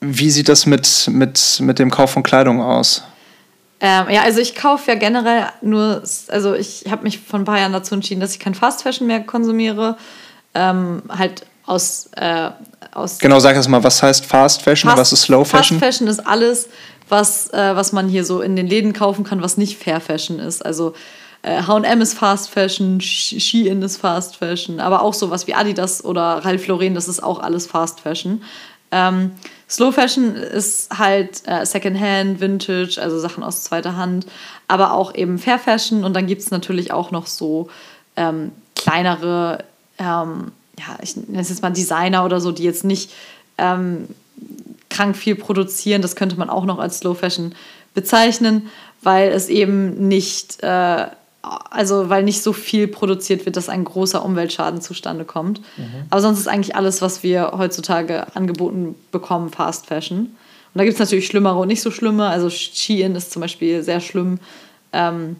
[0.00, 3.02] wie sieht das mit, mit, mit dem Kauf von Kleidung aus?
[3.80, 7.58] Ähm, ja, also ich kaufe ja generell nur, also ich habe mich vor ein paar
[7.58, 9.96] Jahren dazu entschieden, dass ich kein Fast Fashion mehr konsumiere.
[10.54, 12.50] Ähm, halt aus, äh,
[12.92, 13.18] aus.
[13.18, 15.78] Genau, sag erst mal, was heißt Fast Fashion, Fast, was ist Slow Fashion?
[15.78, 16.68] Fast Fashion ist alles,
[17.08, 20.38] was, äh, was man hier so in den Läden kaufen kann, was nicht Fair Fashion
[20.38, 20.64] ist.
[20.64, 20.94] Also
[21.44, 26.66] HM ist Fast Fashion, Shein ist Fast Fashion, aber auch sowas wie Adidas oder Ralph
[26.66, 28.42] Lauren, das ist auch alles Fast Fashion.
[28.90, 29.32] Ähm,
[29.68, 34.26] Slow Fashion ist halt äh, Secondhand, Vintage, also Sachen aus zweiter Hand,
[34.66, 37.68] aber auch eben Fair Fashion und dann gibt es natürlich auch noch so
[38.16, 39.64] ähm, kleinere,
[39.98, 43.10] ähm, ja, ich nenne es jetzt mal Designer oder so, die jetzt nicht
[43.58, 44.08] ähm,
[44.88, 46.02] krank viel produzieren.
[46.02, 47.54] Das könnte man auch noch als Slow Fashion
[47.94, 48.68] bezeichnen,
[49.02, 51.06] weil es eben nicht äh,
[51.42, 55.60] also weil nicht so viel produziert wird, dass ein großer Umweltschaden zustande kommt.
[55.76, 56.04] Mhm.
[56.10, 60.18] Aber sonst ist eigentlich alles, was wir heutzutage angeboten bekommen, Fast Fashion.
[60.18, 62.28] Und da gibt es natürlich schlimmere und nicht so schlimme.
[62.28, 64.38] Also Shein ist zum Beispiel sehr schlimm.
[64.92, 65.36] Ähm,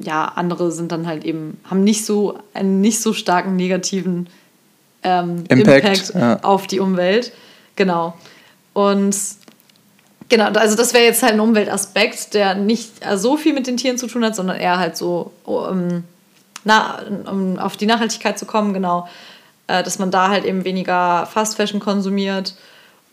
[0.00, 4.28] ja, andere sind dann halt eben, haben nicht so einen nicht so starken negativen
[5.06, 6.40] ähm, Impact, Impact ja.
[6.42, 7.32] auf die Umwelt.
[7.76, 8.14] Genau.
[8.72, 9.16] Und
[10.28, 13.96] Genau, also das wäre jetzt halt ein Umweltaspekt, der nicht so viel mit den Tieren
[13.96, 16.02] zu tun hat, sondern eher halt so, um,
[16.64, 16.98] na,
[17.30, 19.06] um auf die Nachhaltigkeit zu kommen, genau.
[19.68, 22.56] Äh, dass man da halt eben weniger Fast Fashion konsumiert.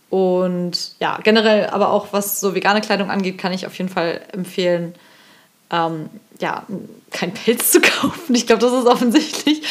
[0.09, 4.21] Und ja, generell aber auch was so vegane Kleidung angeht, kann ich auf jeden Fall
[4.31, 4.95] empfehlen,
[5.71, 6.09] ähm,
[6.39, 6.63] ja,
[7.11, 8.35] kein Pelz zu kaufen.
[8.35, 9.63] Ich glaube, das ist offensichtlich.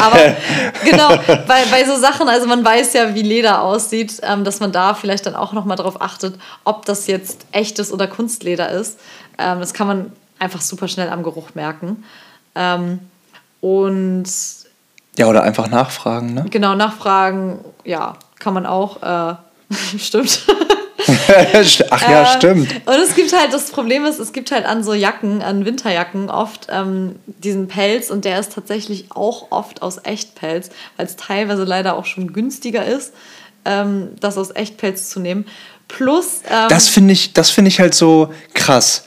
[0.00, 0.18] Aber
[0.84, 1.08] genau,
[1.46, 4.94] bei, bei so Sachen, also man weiß ja, wie Leder aussieht, ähm, dass man da
[4.94, 8.98] vielleicht dann auch nochmal darauf achtet, ob das jetzt echtes oder Kunstleder ist.
[9.38, 12.04] Ähm, das kann man einfach super schnell am Geruch merken.
[12.54, 13.00] Ähm,
[13.60, 14.26] und
[15.18, 16.44] ja, oder einfach nachfragen, ne?
[16.50, 19.02] Genau, nachfragen, ja, kann man auch.
[19.02, 19.36] Äh,
[19.98, 20.46] stimmt.
[21.90, 22.72] Ach ja, äh, stimmt.
[22.86, 26.30] Und es gibt halt, das Problem ist, es gibt halt an so Jacken, an Winterjacken
[26.30, 31.64] oft ähm, diesen Pelz und der ist tatsächlich auch oft aus Echtpelz, weil es teilweise
[31.64, 33.12] leider auch schon günstiger ist,
[33.64, 35.46] ähm, das aus Echtpelz zu nehmen.
[35.88, 36.42] Plus.
[36.50, 39.04] Ähm, das finde ich, find ich halt so krass.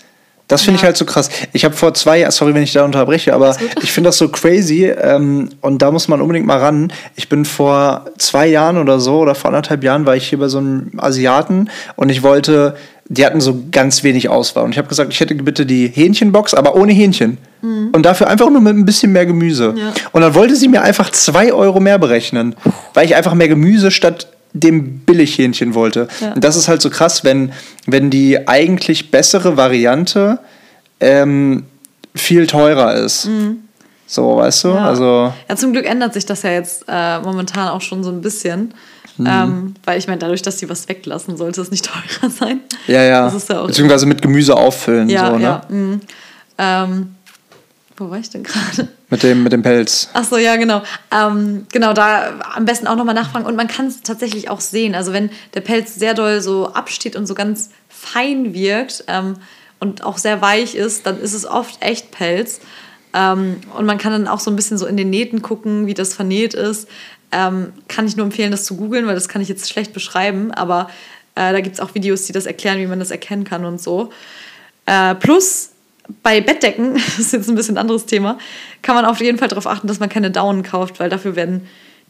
[0.50, 0.82] Das finde ja.
[0.82, 1.30] ich halt so krass.
[1.54, 4.28] Ich habe vor zwei Jahren, sorry, wenn ich da unterbreche, aber ich finde das so
[4.30, 6.92] crazy ähm, und da muss man unbedingt mal ran.
[7.16, 10.48] Ich bin vor zwei Jahren oder so oder vor anderthalb Jahren war ich hier bei
[10.48, 12.76] so einem Asiaten und ich wollte,
[13.08, 16.56] die hatten so ganz wenig Auswahl und ich habe gesagt, ich hätte bitte die Hähnchenbox,
[16.56, 17.38] aber ohne Hähnchen.
[17.62, 17.90] Mhm.
[17.92, 19.76] Und dafür einfach nur mit ein bisschen mehr Gemüse.
[19.78, 19.94] Ja.
[20.14, 22.56] Und dann wollte sie mir einfach zwei Euro mehr berechnen,
[22.96, 26.08] weil ich einfach mehr Gemüse statt dem Billighähnchen wollte.
[26.22, 26.34] Ja.
[26.34, 27.52] Und das ist halt so krass, wenn,
[27.86, 30.40] wenn die eigentlich bessere Variante
[31.00, 31.66] ähm,
[32.16, 33.28] viel teurer ist.
[33.28, 33.60] Mhm.
[34.08, 34.68] So, weißt du?
[34.70, 34.86] Ja.
[34.86, 38.22] Also ja, zum Glück ändert sich das ja jetzt äh, momentan auch schon so ein
[38.22, 38.74] bisschen.
[39.18, 39.28] Mhm.
[39.28, 41.86] Ähm, weil ich meine, dadurch, dass die was weglassen, sollte es nicht
[42.20, 42.62] teurer sein.
[42.88, 43.30] Ja, ja.
[43.30, 45.10] ja Beziehungsweise mit Gemüse auffüllen.
[45.10, 45.44] Ja, so, ne?
[45.44, 45.62] ja.
[45.70, 46.02] Mhm.
[46.58, 47.16] Ähm,
[48.00, 48.88] wo war ich denn gerade?
[49.10, 50.10] Mit dem, mit dem Pelz.
[50.14, 50.84] Ach so, ja, genau.
[51.12, 53.46] Ähm, genau, da am besten auch nochmal nachfragen.
[53.46, 54.96] Und man kann es tatsächlich auch sehen.
[54.96, 59.36] Also wenn der Pelz sehr doll so absteht und so ganz fein wirkt ähm,
[59.80, 62.62] und auch sehr weich ist, dann ist es oft echt Pelz.
[63.14, 65.94] Ähm, und man kann dann auch so ein bisschen so in den Nähten gucken, wie
[65.94, 66.88] das vernäht ist.
[67.32, 70.52] Ähm, kann ich nur empfehlen, das zu googeln, weil das kann ich jetzt schlecht beschreiben.
[70.52, 70.90] Aber
[71.36, 73.82] äh, da gibt es auch Videos, die das erklären, wie man das erkennen kann und
[73.82, 74.12] so.
[74.86, 75.72] Äh, plus
[76.24, 78.38] bei Bettdecken, das ist jetzt ein bisschen ein anderes Thema,
[78.82, 81.68] kann man auf jeden Fall darauf achten, dass man keine Daunen kauft, weil dafür werden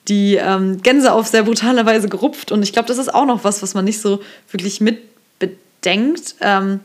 [0.08, 2.52] die ähm, Gänse auf sehr brutale Weise gerupft.
[2.52, 5.00] Und ich glaube, das ist auch noch was, was man nicht so wirklich mit
[5.40, 6.80] bedenkt, ähm,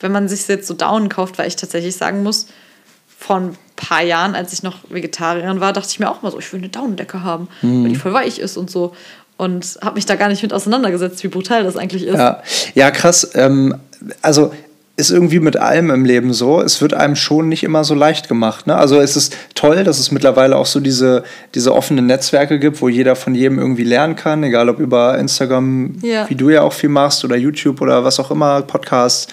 [0.00, 2.46] wenn man sich jetzt so Daunen kauft, weil ich tatsächlich sagen muss,
[3.18, 6.38] vor ein paar Jahren, als ich noch Vegetarierin war, dachte ich mir auch mal so,
[6.38, 7.82] ich will eine Daunendecke haben, mhm.
[7.82, 8.94] weil die voll weich ist und so.
[9.36, 12.16] Und habe mich da gar nicht mit auseinandergesetzt, wie brutal das eigentlich ist.
[12.16, 12.42] Ja,
[12.74, 13.30] ja krass.
[13.34, 13.76] Ähm,
[14.20, 14.52] also
[14.98, 16.60] ist irgendwie mit allem im Leben so.
[16.60, 18.66] Es wird einem schon nicht immer so leicht gemacht.
[18.66, 18.74] Ne?
[18.74, 21.22] Also es ist toll, dass es mittlerweile auch so diese,
[21.54, 25.94] diese offenen Netzwerke gibt, wo jeder von jedem irgendwie lernen kann, egal ob über Instagram,
[26.02, 26.28] ja.
[26.28, 29.28] wie du ja auch viel machst, oder YouTube oder was auch immer, Podcasts.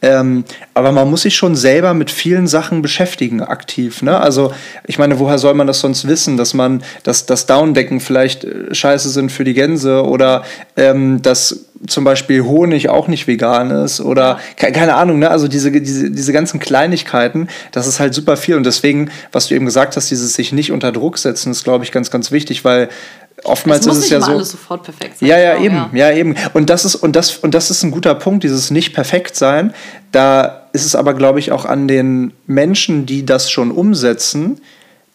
[0.00, 4.00] Ähm, aber man muss sich schon selber mit vielen Sachen beschäftigen, aktiv.
[4.00, 4.18] Ne?
[4.18, 4.54] Also
[4.86, 8.74] ich meine, woher soll man das sonst wissen, dass man, dass das Downdecken vielleicht äh,
[8.74, 10.44] scheiße sind für die Gänse oder
[10.78, 15.30] ähm, dass zum Beispiel Honig auch nicht vegan ist oder ke keine Ahnung, ne?
[15.30, 18.56] Also diese, diese, diese ganzen Kleinigkeiten, das ist halt super viel.
[18.56, 21.84] Und deswegen, was du eben gesagt hast, dieses sich nicht unter Druck setzen, ist, glaube
[21.84, 22.90] ich, ganz, ganz wichtig, weil
[23.44, 24.32] oftmals es ist es ja so.
[24.32, 25.28] Alles sofort perfekt sein.
[25.28, 26.10] Ja, ja, genau, eben, ja.
[26.10, 26.16] ja.
[26.16, 26.34] eben.
[26.52, 29.72] Und das ist und das und das ist ein guter Punkt, dieses nicht perfekt sein.
[30.12, 34.60] Da ist es aber, glaube ich, auch an den Menschen, die das schon umsetzen,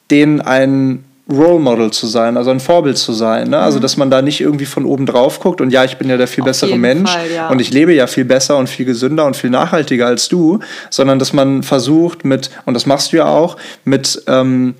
[0.09, 3.49] denen ein Role Model zu sein, also ein Vorbild zu sein.
[3.49, 3.57] Ne?
[3.57, 3.82] Also, mhm.
[3.82, 6.28] Dass man da nicht irgendwie von oben drauf guckt und ja, ich bin ja der
[6.28, 7.49] viel Auf bessere Mensch Fall, ja.
[7.49, 10.59] und ich lebe ja viel besser und viel gesünder und viel nachhaltiger als du,
[10.91, 14.76] sondern dass man versucht mit, und das machst du ja auch, mit, ähm,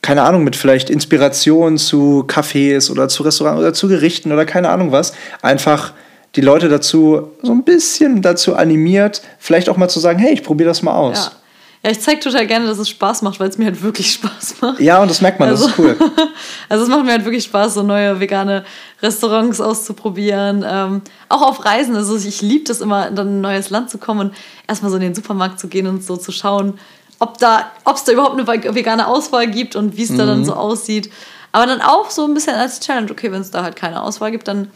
[0.00, 4.68] keine Ahnung, mit vielleicht Inspiration zu Cafés oder zu Restaurants oder zu Gerichten oder keine
[4.68, 5.92] Ahnung was, einfach
[6.36, 10.44] die Leute dazu so ein bisschen dazu animiert, vielleicht auch mal zu sagen, hey, ich
[10.44, 11.32] probiere das mal aus.
[11.32, 11.38] Ja.
[11.82, 14.60] Ja, ich zeige total gerne, dass es Spaß macht, weil es mir halt wirklich Spaß
[14.60, 14.80] macht.
[14.80, 15.96] Ja, und das merkt man, also, das ist cool.
[16.68, 18.64] also es macht mir halt wirklich Spaß, so neue vegane
[19.00, 20.64] Restaurants auszuprobieren.
[20.68, 21.94] Ähm, auch auf Reisen.
[21.94, 24.34] Also ich liebe das immer, in ein neues Land zu kommen und
[24.66, 26.78] erstmal so in den Supermarkt zu gehen und so zu schauen,
[27.20, 30.40] ob da, ob es da überhaupt eine vegane Auswahl gibt und wie es da dann
[30.40, 30.44] mhm.
[30.44, 31.10] so aussieht.
[31.52, 34.30] Aber dann auch so ein bisschen als Challenge, okay, wenn es da halt keine Auswahl
[34.30, 34.70] gibt, dann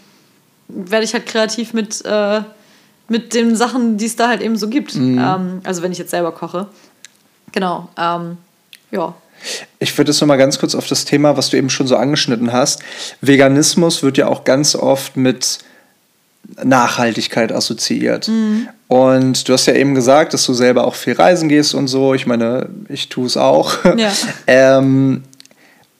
[0.69, 2.41] werde ich halt kreativ mit, äh,
[3.09, 4.95] mit den Sachen, die es da halt eben so gibt.
[4.95, 5.19] Mhm.
[5.19, 6.69] Ähm, also wenn ich jetzt selber koche.
[7.53, 7.89] Genau.
[7.99, 8.39] Ähm,
[8.91, 9.15] ja.
[9.79, 11.97] Ich würde jetzt noch mal ganz kurz auf das Thema, was du eben schon so
[11.97, 12.83] angeschnitten hast.
[13.21, 15.59] Veganismus wird ja auch ganz oft mit
[16.63, 18.29] Nachhaltigkeit assoziiert.
[18.29, 18.69] Mhm.
[18.89, 22.15] Und du hast ja eben gesagt, dass du selber auch viel reisen gehst und so.
[22.15, 23.73] Ich meine, ich tue es auch.
[23.97, 24.13] Ja.
[24.47, 25.25] ähm,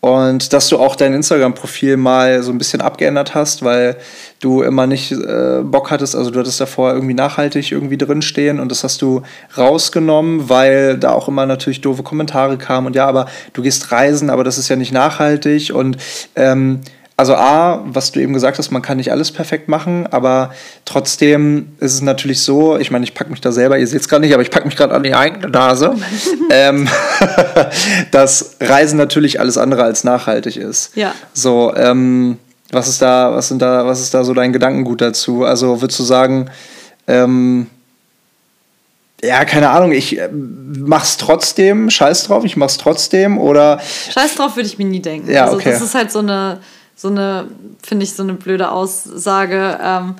[0.05, 3.97] und dass du auch dein Instagram-Profil mal so ein bisschen abgeändert hast, weil
[4.41, 8.69] du immer nicht äh, Bock hattest, also du hattest davor irgendwie nachhaltig irgendwie drinstehen und
[8.69, 9.23] das hast du
[9.57, 12.89] rausgenommen, weil da auch immer natürlich doofe Kommentare kamen.
[12.89, 15.73] Und ja, aber du gehst reisen, aber das ist ja nicht nachhaltig.
[15.73, 15.99] Und
[16.35, 16.81] ähm,
[17.17, 20.53] also A, was du eben gesagt hast, man kann nicht alles perfekt machen, aber
[20.85, 24.09] trotzdem ist es natürlich so, ich meine, ich packe mich da selber, ihr seht es
[24.09, 25.95] gerade nicht, aber ich packe mich gerade an die eigene Nase,
[26.51, 26.89] ähm,
[28.11, 30.97] dass Reisen natürlich alles andere als nachhaltig ist.
[30.97, 31.15] Ja.
[31.35, 32.39] So, ähm,
[32.71, 35.45] was ist da, was sind da, was ist da so dein Gedankengut dazu?
[35.45, 36.51] Also würdest du sagen,
[37.07, 37.67] ähm,
[39.23, 43.81] ja, keine Ahnung, ich äh, mach's trotzdem, scheiß drauf, ich mach's trotzdem oder.
[44.11, 45.31] Scheiß drauf würde ich mir nie denken.
[45.31, 45.71] Ja, also okay.
[45.71, 46.59] das ist halt so eine
[47.03, 47.49] so eine,
[47.83, 50.15] finde ich, so eine blöde Aussage, ähm,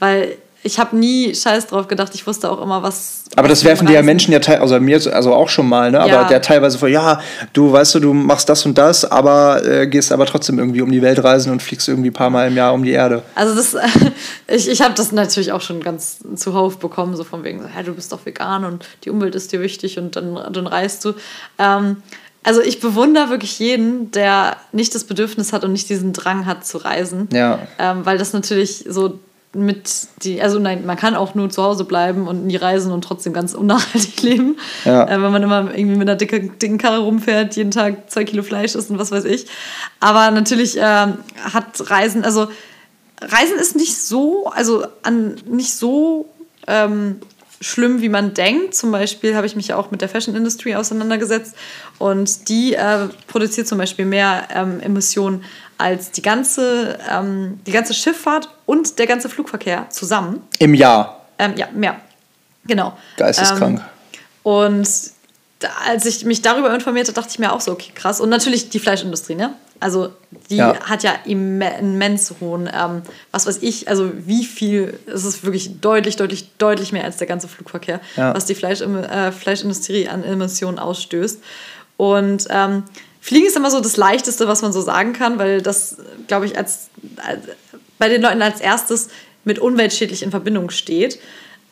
[0.00, 2.12] weil ich habe nie Scheiß drauf gedacht.
[2.14, 3.24] Ich wusste auch immer, was.
[3.36, 6.00] Aber das werfen dir ja Menschen ja teilweise, also mir also auch schon mal, ne?
[6.00, 6.24] Aber ja.
[6.24, 7.20] der teilweise vor, ja,
[7.52, 10.90] du weißt du, du machst das und das, aber äh, gehst aber trotzdem irgendwie um
[10.90, 13.22] die Welt reisen und fliegst irgendwie ein paar Mal im Jahr um die Erde.
[13.34, 13.76] Also das,
[14.48, 17.84] ich, ich habe das natürlich auch schon ganz zuhauf bekommen, so von wegen, so, hey,
[17.84, 21.12] du bist doch vegan und die Umwelt ist dir wichtig und dann, dann reist du.
[21.58, 21.98] Ähm,
[22.44, 26.66] also ich bewundere wirklich jeden, der nicht das Bedürfnis hat und nicht diesen Drang hat
[26.66, 27.28] zu reisen.
[27.32, 27.58] Ja.
[27.78, 29.18] Ähm, weil das natürlich so
[29.54, 33.02] mit die, also nein, man kann auch nur zu Hause bleiben und nie reisen und
[33.02, 34.56] trotzdem ganz unnachhaltig leben.
[34.84, 35.04] Ja.
[35.08, 38.42] Äh, wenn man immer irgendwie mit einer dicken, dicken Karre rumfährt, jeden Tag zwei Kilo
[38.42, 39.46] Fleisch isst und was weiß ich.
[40.00, 42.48] Aber natürlich äh, hat Reisen, also
[43.22, 46.28] Reisen ist nicht so, also an nicht so
[46.66, 47.20] ähm,
[47.64, 48.74] schlimm, wie man denkt.
[48.74, 51.56] Zum Beispiel habe ich mich auch mit der Fashion Industry auseinandergesetzt
[51.98, 55.44] und die äh, produziert zum Beispiel mehr ähm, Emissionen
[55.78, 60.42] als die ganze, ähm, die ganze Schifffahrt und der ganze Flugverkehr zusammen.
[60.58, 61.24] Im Jahr?
[61.38, 61.96] Ähm, ja, mehr.
[62.66, 62.96] Genau.
[63.16, 63.80] Geisteskrank.
[63.80, 63.84] Ähm,
[64.42, 64.88] und
[65.86, 68.20] als ich mich darüber informierte, dachte ich mir auch so, okay, krass.
[68.20, 69.54] Und natürlich die Fleischindustrie, ne?
[69.80, 70.12] Also
[70.50, 70.78] die ja.
[70.80, 73.02] hat ja immens hohen, ähm,
[73.32, 77.26] was weiß ich, also wie viel, es ist wirklich deutlich, deutlich, deutlich mehr als der
[77.26, 78.34] ganze Flugverkehr, ja.
[78.34, 81.42] was die Fleisch, äh, Fleischindustrie an Emissionen ausstößt.
[81.96, 82.84] Und ähm,
[83.20, 85.96] Fliegen ist immer so das Leichteste, was man so sagen kann, weil das,
[86.26, 87.40] glaube ich, als, als,
[87.98, 89.08] bei den Leuten als erstes
[89.44, 91.18] mit umweltschädlich in Verbindung steht.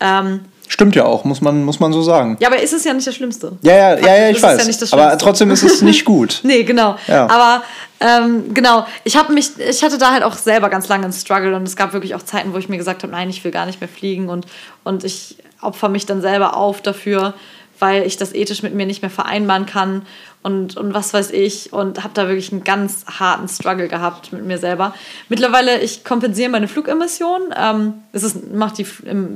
[0.01, 0.41] Ähm,
[0.73, 2.39] Stimmt ja auch, muss man, muss man so sagen.
[2.41, 3.53] Ja, aber ist es ja nicht das Schlimmste.
[3.61, 4.91] Ja, ja, ja, ja ich weiß.
[4.91, 6.41] Ja aber trotzdem ist es nicht gut.
[6.45, 6.97] nee, genau.
[7.07, 7.29] Ja.
[7.29, 7.63] Aber
[8.01, 11.55] ähm, genau, ich habe mich, ich hatte da halt auch selber ganz lange einen Struggle
[11.55, 13.67] und es gab wirklich auch Zeiten, wo ich mir gesagt habe, nein, ich will gar
[13.67, 14.47] nicht mehr fliegen und,
[14.83, 17.35] und ich opfer mich dann selber auf dafür,
[17.79, 20.07] weil ich das ethisch mit mir nicht mehr vereinbaren kann
[20.43, 24.45] und, und was weiß ich und habe da wirklich einen ganz harten Struggle gehabt mit
[24.45, 24.95] mir selber.
[25.29, 27.55] Mittlerweile, ich kompensiere meine Flugemissionen.
[27.57, 28.87] Ähm, es ist, macht die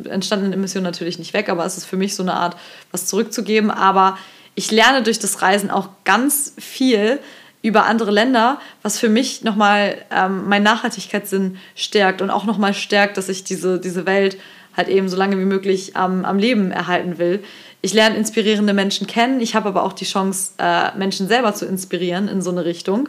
[0.08, 2.56] entstandenen Emissionen natürlich nicht weg, aber es ist für mich so eine Art,
[2.90, 3.70] was zurückzugeben.
[3.70, 4.18] Aber
[4.56, 7.20] ich lerne durch das Reisen auch ganz viel
[7.62, 13.16] über andere Länder, was für mich nochmal ähm, meinen Nachhaltigkeitssinn stärkt und auch nochmal stärkt,
[13.16, 14.38] dass ich diese, diese Welt
[14.76, 17.42] halt eben so lange wie möglich ähm, am Leben erhalten will
[17.86, 19.40] ich lerne inspirierende Menschen kennen.
[19.40, 23.08] Ich habe aber auch die Chance, äh, Menschen selber zu inspirieren in so eine Richtung,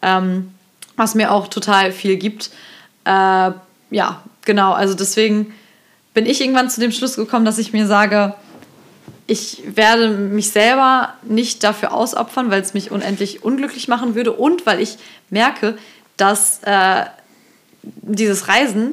[0.00, 0.54] ähm,
[0.96, 2.50] was mir auch total viel gibt.
[3.04, 3.50] Äh,
[3.90, 4.72] ja, genau.
[4.74, 5.52] Also deswegen
[6.14, 8.34] bin ich irgendwann zu dem Schluss gekommen, dass ich mir sage,
[9.26, 14.66] ich werde mich selber nicht dafür ausopfern, weil es mich unendlich unglücklich machen würde und
[14.66, 14.98] weil ich
[15.30, 15.76] merke,
[16.16, 17.06] dass äh,
[17.82, 18.92] dieses Reisen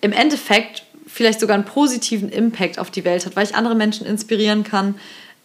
[0.00, 4.06] im Endeffekt vielleicht sogar einen positiven Impact auf die Welt hat, weil ich andere Menschen
[4.06, 4.94] inspirieren kann,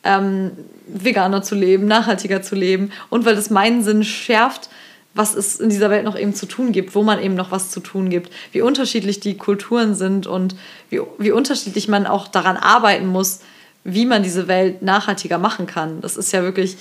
[0.03, 0.51] ähm,
[0.87, 4.69] veganer zu leben, nachhaltiger zu leben und weil das meinen Sinn schärft,
[5.15, 7.71] was es in dieser Welt noch eben zu tun gibt, wo man eben noch was
[7.71, 10.55] zu tun gibt, wie unterschiedlich die Kulturen sind und
[10.89, 13.39] wie, wie unterschiedlich man auch daran arbeiten muss,
[13.85, 16.01] wie man diese Welt nachhaltiger machen kann.
[16.01, 16.77] Das ist ja wirklich,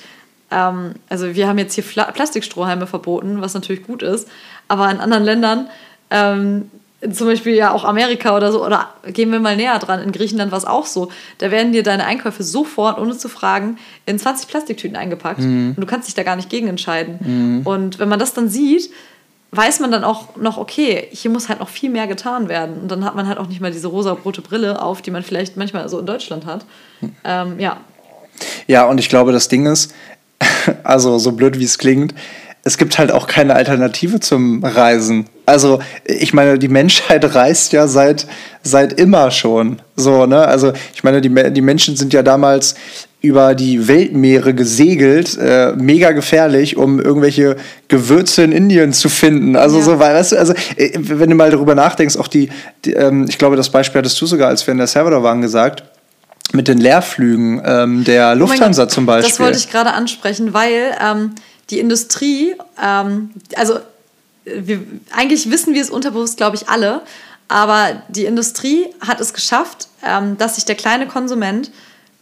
[0.51, 4.28] ähm, also wir haben jetzt hier Pla Plastikstrohhalme verboten, was natürlich gut ist,
[4.66, 5.68] aber in anderen Ländern
[6.11, 6.70] ähm,
[7.13, 10.51] zum Beispiel ja auch Amerika oder so, oder gehen wir mal näher dran, in Griechenland
[10.51, 11.11] war es auch so.
[11.39, 15.41] Da werden dir deine Einkäufe sofort, ohne zu fragen, in 20 Plastiktüten eingepackt.
[15.41, 15.75] Mhm.
[15.77, 17.19] Und du kannst dich da gar nicht gegen entscheiden.
[17.21, 17.67] Mhm.
[17.67, 18.91] Und wenn man das dann sieht,
[19.53, 22.81] weiß man dann auch noch, okay, hier muss halt noch viel mehr getan werden.
[22.83, 25.57] Und dann hat man halt auch nicht mal diese rosa-rote Brille auf, die man vielleicht
[25.57, 26.65] manchmal so in Deutschland hat.
[27.25, 27.79] Ähm, ja.
[28.67, 29.95] Ja, und ich glaube, das Ding ist,
[30.85, 32.15] also so blöd wie es klingt,
[32.65, 35.27] es gibt halt auch keine Alternative zum Reisen.
[35.47, 38.27] Also, ich meine, die Menschheit reist ja seit,
[38.62, 39.81] seit immer schon.
[39.97, 40.47] So, ne?
[40.47, 42.75] Also, ich meine, die, die Menschen sind ja damals
[43.21, 47.57] über die Weltmeere gesegelt, äh, mega gefährlich, um irgendwelche
[47.89, 49.57] Gewürze in Indien zu finden.
[49.57, 49.83] Also ja.
[49.83, 52.51] so, weißt du, also äh, wenn du mal darüber nachdenkst, auch die,
[52.85, 55.41] die ähm, ich glaube, das Beispiel hattest du sogar, als wir in der Salvador waren,
[55.41, 55.85] gesagt,
[56.53, 59.31] mit den Leerflügen ähm, der oh Lufthansa oh Gott, zum Beispiel.
[59.31, 61.31] Das wollte ich gerade ansprechen, weil ähm,
[61.71, 63.79] die Industrie, ähm, also
[64.45, 67.03] wir, eigentlich wissen wir es unterbewusst, glaube ich, alle,
[67.49, 71.71] aber die Industrie hat es geschafft, ähm, dass sich der kleine Konsument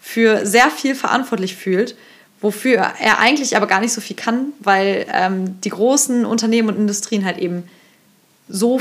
[0.01, 1.97] für sehr viel verantwortlich fühlt,
[2.41, 6.77] wofür er eigentlich aber gar nicht so viel kann, weil ähm, die großen Unternehmen und
[6.77, 7.65] Industrien halt eben
[8.53, 8.81] so,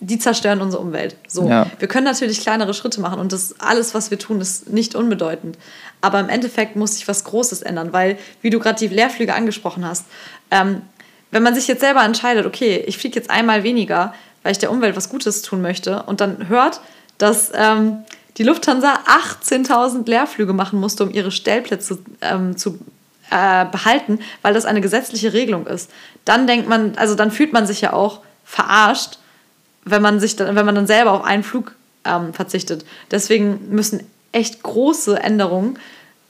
[0.00, 1.16] die zerstören unsere Umwelt.
[1.28, 1.48] So.
[1.48, 1.66] Ja.
[1.78, 5.56] Wir können natürlich kleinere Schritte machen und das alles, was wir tun, ist nicht unbedeutend.
[6.00, 9.86] Aber im Endeffekt muss sich was Großes ändern, weil, wie du gerade die Leerflüge angesprochen
[9.86, 10.04] hast,
[10.50, 10.82] ähm,
[11.30, 14.72] wenn man sich jetzt selber entscheidet, okay, ich fliege jetzt einmal weniger, weil ich der
[14.72, 16.80] Umwelt was Gutes tun möchte und dann hört,
[17.18, 17.98] dass ähm,
[18.36, 19.00] die Lufthansa
[19.44, 22.78] 18.000 Leerflüge machen musste, um ihre Stellplätze ähm, zu
[23.30, 25.90] äh, behalten, weil das eine gesetzliche Regelung ist,
[26.24, 29.18] dann denkt man, also dann fühlt man sich ja auch verarscht,
[29.84, 31.74] wenn man sich dann, wenn man dann selber auf einen Flug
[32.04, 32.84] ähm, verzichtet.
[33.10, 35.78] Deswegen müssen echt große Änderungen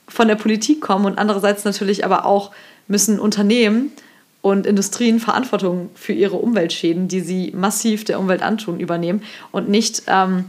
[0.08, 2.50] von der Politik kommen und andererseits natürlich aber auch
[2.88, 3.92] müssen Unternehmen
[4.42, 10.02] und Industrien Verantwortung für ihre Umweltschäden, die sie massiv der Umwelt antun, übernehmen und nicht
[10.08, 10.46] ähm,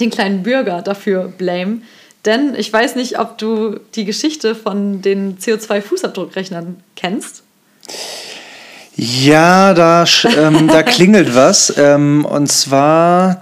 [0.00, 1.82] den kleinen Bürger dafür blame.
[2.24, 7.42] Denn ich weiß nicht, ob du die Geschichte von den CO2-Fußabdruckrechnern kennst.
[8.96, 10.04] Ja, da,
[10.36, 11.72] ähm, da klingelt was.
[11.76, 13.40] Ähm, und zwar.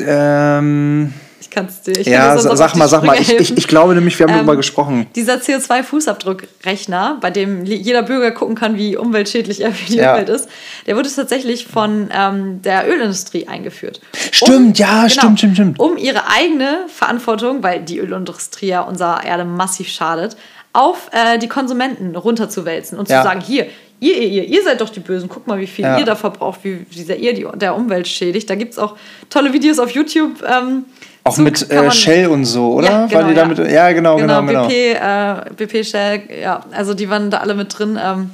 [0.00, 1.98] Ähm, ich kann es dir.
[1.98, 3.20] Ich ja, kann sag mal, sag mal.
[3.20, 5.06] Ich, ich, ich, glaube nämlich, wir haben darüber ähm, gesprochen.
[5.16, 10.12] Dieser CO2-Fußabdruckrechner, bei dem jeder Bürger gucken kann, wie umweltschädlich er für die ja.
[10.12, 10.48] Umwelt ist,
[10.86, 14.00] der wurde tatsächlich von ähm, der Ölindustrie eingeführt.
[14.30, 15.80] Stimmt, um, ja, genau, stimmt, stimmt, stimmt.
[15.80, 20.36] Um ihre eigene Verantwortung, weil die Ölindustrie ja unserer Erde massiv schadet,
[20.72, 23.22] auf äh, die Konsumenten runterzuwälzen und ja.
[23.22, 23.66] zu sagen, hier,
[24.00, 25.98] ihr, ihr, ihr, ihr seid doch die Bösen, guck mal, wie viel ja.
[25.98, 28.48] ihr da verbraucht, wie, wie sehr ihr die, der Umwelt schädigt.
[28.48, 28.96] Da gibt es auch
[29.30, 30.42] tolle Videos auf YouTube.
[30.46, 30.84] Ähm,
[31.24, 32.88] auch zu, mit äh, Shell und so, oder?
[32.88, 33.34] Ja, genau, ja.
[33.34, 34.66] Damit, ja genau, genau, genau.
[34.66, 35.38] BP, genau.
[35.38, 37.98] Äh, BP Shell, ja, also die waren da alle mit drin.
[38.02, 38.30] Ähm,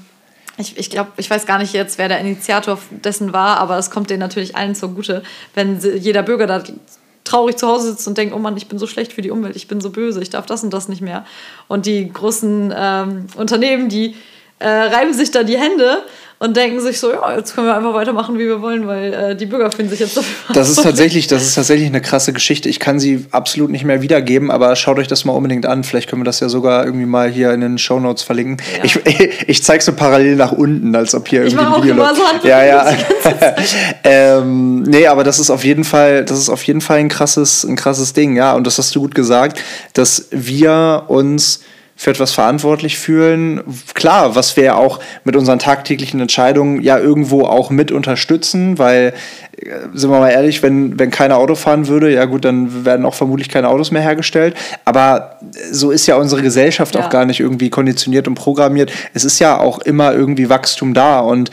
[0.57, 3.91] ich, ich glaube, ich weiß gar nicht jetzt, wer der Initiator dessen war, aber es
[3.91, 5.23] kommt denen natürlich allen zugute,
[5.55, 6.62] wenn jeder Bürger da
[7.25, 9.57] traurig zu Hause sitzt und denkt, oh Mann, ich bin so schlecht für die Umwelt,
[9.57, 11.25] ich bin so böse, ich darf das und das nicht mehr.
[11.67, 14.15] Und die großen ähm, Unternehmen, die
[14.59, 16.05] äh, reiben sich da die Hände
[16.41, 19.37] und denken sich so, ja, jetzt können wir einfach weitermachen, wie wir wollen, weil äh,
[19.37, 20.55] die Bürger finden sich jetzt dafür.
[20.55, 22.69] Das ist tatsächlich, das ist tatsächlich eine krasse Geschichte.
[22.69, 25.85] Ich kann sie absolut nicht mehr wiedergeben, aber schaut euch das mal unbedingt an.
[25.85, 28.59] Vielleicht können wir das ja sogar irgendwie mal hier in den Show Notes verlinken.
[28.77, 28.85] Ja.
[28.85, 29.01] Ich,
[29.49, 32.17] ich zeige so parallel nach unten, als ob hier irgendwie ich ein Video läuft.
[32.43, 32.93] So ja, ja.
[34.05, 37.65] ähm, nee, aber das ist auf jeden Fall, das ist auf jeden Fall ein krasses,
[37.65, 38.55] ein krasses Ding, ja.
[38.55, 39.63] Und das hast du gut gesagt,
[39.95, 41.61] dass wir uns
[41.97, 43.62] für etwas verantwortlich fühlen.
[43.95, 49.14] Klar, was wir auch mit unseren tagtäglichen Entscheidungen ja irgendwo auch mit unterstützen, weil,
[49.57, 53.07] äh, sind wir mal ehrlich, wenn, wenn keiner Auto fahren würde, ja gut, dann werden
[53.07, 54.57] auch vermutlich keine Autos mehr hergestellt.
[54.84, 55.38] Aber
[55.70, 57.05] so ist ja unsere Gesellschaft ja.
[57.05, 58.90] auch gar nicht irgendwie konditioniert und programmiert.
[59.14, 61.51] Es ist ja auch immer irgendwie Wachstum da und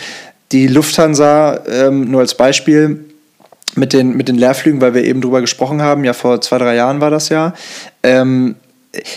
[0.52, 3.06] die Lufthansa, ähm, nur als Beispiel,
[3.76, 6.76] mit den, mit den Leerflügen, weil wir eben drüber gesprochen haben, ja vor zwei, drei
[6.76, 7.54] Jahren war das ja,
[8.04, 8.56] ähm,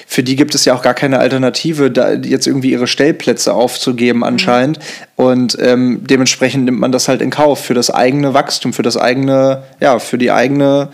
[0.07, 4.25] für die gibt es ja auch gar keine Alternative, da jetzt irgendwie ihre Stellplätze aufzugeben
[4.25, 4.79] anscheinend.
[4.79, 5.25] Mhm.
[5.25, 8.97] Und ähm, dementsprechend nimmt man das halt in Kauf für das eigene Wachstum, für das
[8.97, 10.91] eigene, ja, für die eigene,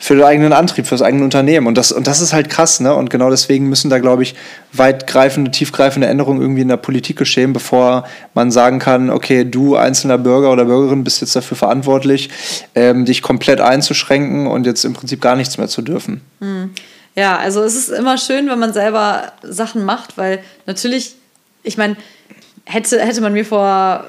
[0.00, 1.68] für den eigenen Antrieb, für das eigene Unternehmen.
[1.68, 2.94] Und das, und das ist halt krass, ne?
[2.94, 4.34] Und genau deswegen müssen da, glaube ich,
[4.72, 8.04] weitgreifende, tiefgreifende Änderungen irgendwie in der Politik geschehen, bevor
[8.34, 12.30] man sagen kann, okay, du einzelner Bürger oder Bürgerin bist jetzt dafür verantwortlich,
[12.74, 16.22] ähm, dich komplett einzuschränken und jetzt im Prinzip gar nichts mehr zu dürfen.
[16.40, 16.70] Mhm.
[17.16, 21.16] Ja, also es ist immer schön, wenn man selber Sachen macht, weil natürlich,
[21.62, 21.96] ich meine,
[22.64, 24.04] hätte, hätte man mir vor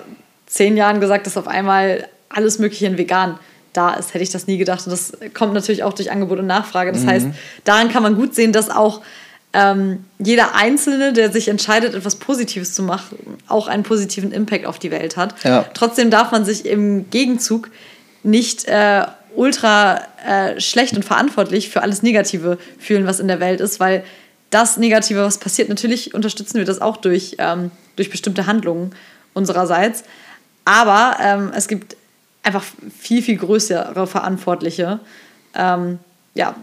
[0.46, 3.40] zehn Jahren gesagt, dass auf einmal alles Mögliche in vegan
[3.74, 4.86] da ist, hätte ich das nie gedacht.
[4.86, 6.92] Und das kommt natürlich auch durch Angebot und Nachfrage.
[6.92, 7.08] Das mhm.
[7.08, 7.28] heißt,
[7.64, 9.02] daran kann man gut sehen, dass auch
[9.54, 14.80] ähm, jeder Einzelne, der sich entscheidet, etwas Positives zu machen, auch einen positiven Impact auf
[14.80, 15.36] die Welt hat.
[15.44, 15.66] Ja.
[15.74, 17.70] Trotzdem darf man sich im Gegenzug
[18.24, 19.04] nicht äh,
[19.36, 24.04] ultra äh, schlecht und verantwortlich für alles Negative fühlen, was in der Welt ist, weil
[24.50, 28.94] das Negative, was passiert, natürlich unterstützen wir das auch durch, ähm, durch bestimmte Handlungen
[29.34, 30.04] unsererseits.
[30.66, 31.96] Aber ähm, es gibt
[32.44, 32.64] einfach
[33.00, 35.00] viel, viel größere Verantwortliche.
[35.56, 36.00] Ähm,
[36.34, 36.56] ja,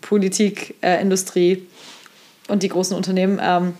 [0.00, 1.66] Politik, äh, Industrie
[2.48, 3.40] und die großen Unternehmen.
[3.42, 3.74] Ähm,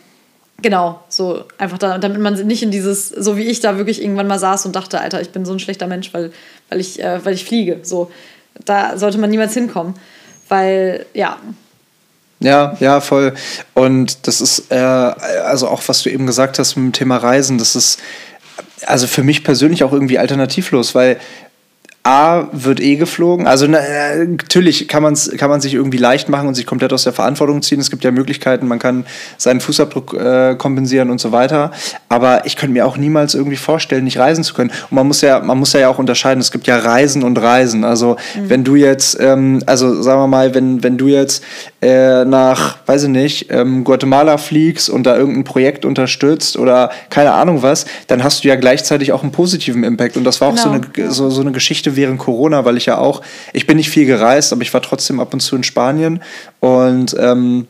[0.63, 4.27] genau, so einfach da, damit man nicht in dieses, so wie ich da wirklich irgendwann
[4.27, 6.33] mal saß und dachte, Alter, ich bin so ein schlechter Mensch, weil,
[6.71, 7.81] weil, ich, äh, weil ich fliege.
[7.83, 8.11] So,
[8.65, 9.95] da sollte man niemals hinkommen.
[10.49, 11.39] Weil, ja,
[12.41, 13.35] ja, ja, voll.
[13.75, 17.59] Und das ist, äh, also auch was du eben gesagt hast mit dem Thema Reisen,
[17.59, 18.01] das ist
[18.87, 21.21] also für mich persönlich auch irgendwie alternativlos, weil
[22.11, 23.47] A wird eh geflogen.
[23.47, 26.93] Also na, äh, natürlich kann, man's, kann man sich irgendwie leicht machen und sich komplett
[26.93, 27.81] aus der Verantwortung ziehen.
[27.81, 29.07] Es gibt ja Möglichkeiten, man kann
[29.39, 31.73] seinen Fußabdruck äh, kompensieren und so weiter.
[32.09, 34.71] Aber ich könnte mir auch niemals irgendwie vorstellen, nicht reisen zu können.
[34.91, 37.85] Und man muss ja, man muss ja auch unterscheiden, es gibt ja Reisen und Reisen.
[37.85, 38.51] Also mhm.
[38.51, 41.45] wenn du jetzt, ähm, also sagen wir mal, wenn, wenn du jetzt
[41.81, 47.33] äh, nach, weiß ich nicht, ähm, Guatemala fliegst und da irgendein Projekt unterstützt oder keine
[47.33, 50.17] Ahnung was, dann hast du ja gleichzeitig auch einen positiven Impact.
[50.17, 50.81] Und das war auch genau.
[50.95, 53.21] so, eine, so, so eine Geschichte, Geschichte während Corona, weil ich ja auch,
[53.53, 56.23] ich bin nicht viel gereist, aber ich war trotzdem ab und zu in Spanien
[56.61, 57.67] und ähm,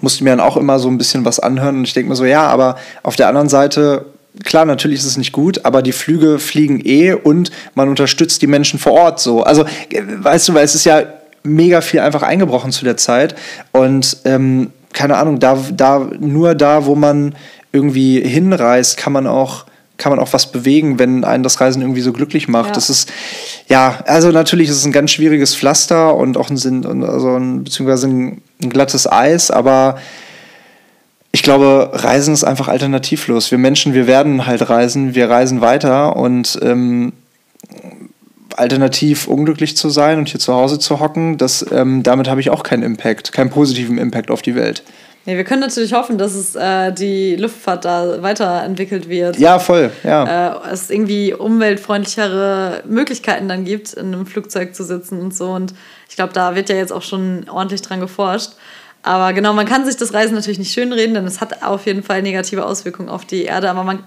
[0.00, 2.24] musste mir dann auch immer so ein bisschen was anhören und ich denke mir so,
[2.24, 4.06] ja, aber auf der anderen Seite
[4.44, 8.46] klar, natürlich ist es nicht gut, aber die Flüge fliegen eh und man unterstützt die
[8.46, 9.42] Menschen vor Ort so.
[9.42, 11.02] Also, weißt du, weil es ist ja
[11.42, 13.34] mega viel einfach eingebrochen zu der Zeit
[13.72, 17.34] und ähm, keine Ahnung, da, da, nur da, wo man
[17.72, 19.64] irgendwie hinreist, kann man auch
[20.02, 22.70] kann man auch was bewegen, wenn einen das Reisen irgendwie so glücklich macht.
[22.70, 22.74] Ja.
[22.74, 23.12] Das ist,
[23.68, 28.08] ja, also natürlich ist es ein ganz schwieriges Pflaster und auch ein, also ein, beziehungsweise
[28.08, 29.98] ein, ein glattes Eis, aber
[31.30, 33.52] ich glaube, Reisen ist einfach alternativlos.
[33.52, 37.12] Wir Menschen, wir werden halt reisen, wir reisen weiter und ähm,
[38.56, 42.50] alternativ unglücklich zu sein und hier zu Hause zu hocken, das, ähm, damit habe ich
[42.50, 44.82] auch keinen Impact, keinen positiven Impact auf die Welt.
[45.24, 49.38] Nee, wir können natürlich hoffen, dass es äh, die Luftfahrt da weiterentwickelt wird.
[49.38, 50.56] Ja, voll, ja.
[50.66, 55.50] Äh, es irgendwie umweltfreundlichere Möglichkeiten dann gibt, in einem Flugzeug zu sitzen und so.
[55.50, 55.74] Und
[56.08, 58.50] ich glaube, da wird ja jetzt auch schon ordentlich dran geforscht.
[59.04, 62.02] Aber genau, man kann sich das Reisen natürlich nicht schönreden, denn es hat auf jeden
[62.02, 63.70] Fall negative Auswirkungen auf die Erde.
[63.70, 64.00] Aber man,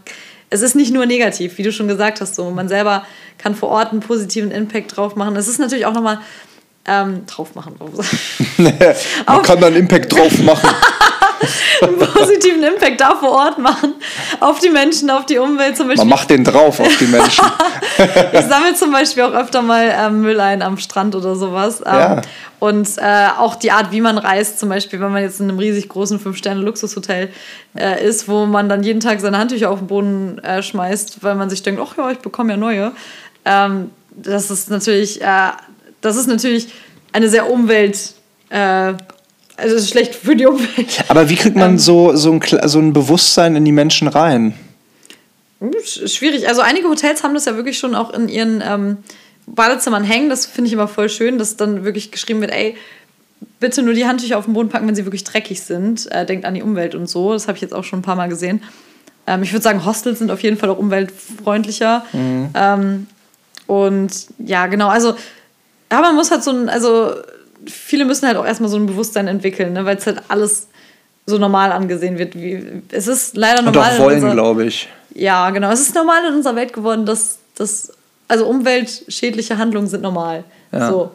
[0.49, 2.36] es ist nicht nur negativ, wie du schon gesagt hast.
[2.36, 2.49] So.
[2.51, 3.05] Man selber
[3.38, 5.36] kann vor Ort einen positiven Impact drauf machen.
[5.36, 6.20] Es ist natürlich auch nochmal
[6.88, 7.75] ähm, drauf machen.
[8.57, 10.69] man kann da einen Impact drauf machen.
[11.81, 13.95] einen positiven Impact da vor Ort machen.
[14.39, 16.05] Auf die Menschen, auf die Umwelt zum Beispiel.
[16.05, 17.45] Man macht den drauf auf die Menschen.
[18.33, 21.81] ich sammle zum Beispiel auch öfter mal ähm, Müll ein am Strand oder sowas.
[21.86, 22.21] Ähm, ja.
[22.59, 25.59] Und äh, auch die Art, wie man reist, zum Beispiel, wenn man jetzt in einem
[25.59, 27.29] riesig großen Fünf-Sterne-Luxushotel
[27.77, 31.36] äh, ist, wo man dann jeden Tag seine Handtücher auf den Boden äh, schmeißt, weil
[31.36, 32.91] man sich denkt, ach ja, ich bekomme ja neue.
[33.43, 35.49] Ähm, das ist natürlich äh,
[36.06, 36.68] das ist natürlich
[37.12, 38.14] eine sehr Umwelt.
[38.49, 38.93] Äh,
[39.58, 41.06] also ist schlecht für die Umwelt.
[41.08, 44.53] Aber wie kriegt man ähm, so, so, ein, so ein Bewusstsein in die Menschen rein?
[45.84, 46.47] Schwierig.
[46.47, 48.97] Also einige Hotels haben das ja wirklich schon auch in ihren ähm,
[49.47, 50.30] Badezimmern hängen.
[50.30, 52.76] Das finde ich immer voll schön, dass dann wirklich geschrieben wird, ey,
[53.60, 56.12] bitte nur die Handtücher auf den Boden packen, wenn sie wirklich dreckig sind.
[56.12, 57.34] Äh, denkt an die Umwelt und so.
[57.34, 58.62] Das habe ich jetzt auch schon ein paar Mal gesehen.
[59.26, 62.06] Ähm, ich würde sagen, Hostels sind auf jeden Fall auch umweltfreundlicher.
[62.12, 62.49] Mhm.
[62.53, 63.08] Ähm,
[63.68, 64.89] und ja, genau.
[64.89, 65.16] Also
[65.91, 67.13] ja, man muss halt so ein, also
[67.65, 70.67] viele müssen halt auch erstmal so ein Bewusstsein entwickeln, ne, weil es halt alles
[71.25, 72.36] so normal angesehen wird.
[72.36, 73.91] Wie, es ist leider normal.
[73.91, 74.89] Und auch wollen, glaube ich.
[75.13, 75.71] Ja, genau.
[75.71, 77.91] Es ist normal in unserer Welt geworden, dass, dass
[78.27, 80.43] also umweltschädliche Handlungen sind normal.
[80.71, 80.89] Ja.
[80.89, 81.11] So.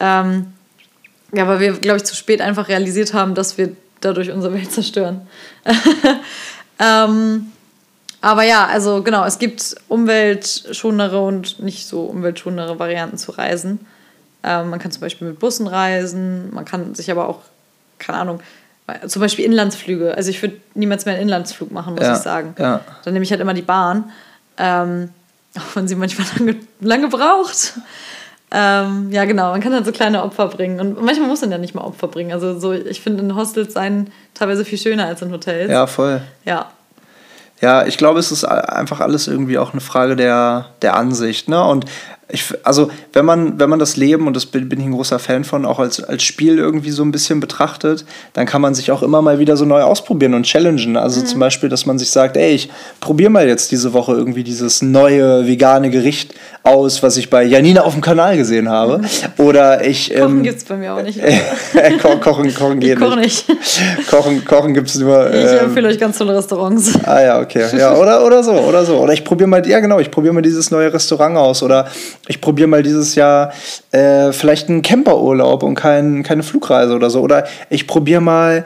[0.00, 0.52] Ähm,
[1.32, 4.72] ja, weil wir, glaube ich, zu spät einfach realisiert haben, dass wir dadurch unsere Welt
[4.72, 5.26] zerstören.
[6.78, 7.52] ähm,
[8.20, 13.86] aber ja, also genau, es gibt umweltschonere und nicht so umweltschonere Varianten zu reisen.
[14.48, 17.40] Ähm, man kann zum Beispiel mit Bussen reisen, man kann sich aber auch,
[17.98, 18.40] keine Ahnung,
[19.06, 20.16] zum Beispiel Inlandsflüge.
[20.16, 22.54] Also ich würde niemals mehr einen Inlandsflug machen, muss ja, ich sagen.
[22.58, 22.80] Ja.
[23.04, 24.10] Dann nehme ich halt immer die Bahn.
[24.56, 25.10] Ähm,
[25.58, 27.74] auch wenn sie manchmal lange, lange braucht.
[28.50, 30.80] Ähm, ja, genau, man kann halt so kleine Opfer bringen.
[30.80, 32.32] Und manchmal muss man ja nicht mal Opfer bringen.
[32.32, 35.70] Also so, ich finde in Hostels seien teilweise viel schöner als in Hotels.
[35.70, 36.22] Ja, voll.
[36.46, 36.70] Ja.
[37.60, 41.48] Ja, ich glaube, es ist einfach alles irgendwie auch eine Frage der, der Ansicht.
[41.48, 41.62] Ne?
[41.62, 41.84] Und
[42.30, 45.18] ich, also wenn man, wenn man das Leben, und das bin, bin ich ein großer
[45.18, 48.04] Fan von, auch als, als Spiel irgendwie so ein bisschen betrachtet,
[48.34, 50.98] dann kann man sich auch immer mal wieder so neu ausprobieren und challengen.
[50.98, 51.26] Also mhm.
[51.26, 52.68] zum Beispiel, dass man sich sagt, ey, ich
[53.00, 57.82] probiere mal jetzt diese Woche irgendwie dieses neue vegane Gericht aus, was ich bei Janina
[57.82, 58.98] auf dem Kanal gesehen habe.
[58.98, 59.44] Mhm.
[59.44, 60.10] Oder ich.
[60.14, 61.18] Kochen ähm, gibt es bei mir auch nicht.
[62.02, 63.46] Ko kochen, kochen geht ich nicht.
[64.10, 65.32] Kochen, kochen gibt es nur.
[65.32, 66.92] Ähm, ich empfehle euch ganz tolle Restaurants.
[67.04, 67.64] Ah ja, okay.
[67.76, 68.98] Ja, oder, oder so, oder so.
[68.98, 71.62] Oder ich probiere mal, ja genau, ich probiere mal dieses neue Restaurant aus.
[71.62, 71.88] Oder
[72.26, 73.52] ich probiere mal dieses Jahr
[73.90, 77.20] äh, vielleicht einen Camperurlaub und kein, keine Flugreise oder so.
[77.20, 78.64] Oder ich probiere mal,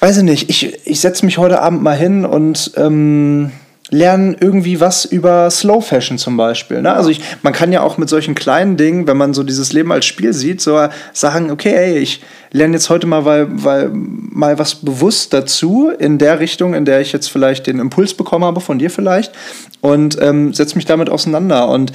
[0.00, 3.52] weiß ich nicht, ich, ich setze mich heute Abend mal hin und ähm,
[3.90, 6.80] lernen irgendwie was über Slow Fashion zum Beispiel.
[6.80, 6.92] Ne?
[6.92, 9.92] Also ich, man kann ja auch mit solchen kleinen Dingen, wenn man so dieses Leben
[9.92, 14.58] als Spiel sieht, so sagen, okay, ey, ich lerne jetzt heute mal, weil, weil, mal
[14.58, 18.60] was bewusst dazu in der Richtung, in der ich jetzt vielleicht den Impuls bekommen habe,
[18.60, 19.32] von dir vielleicht,
[19.80, 21.68] und ähm, setze mich damit auseinander.
[21.68, 21.92] Und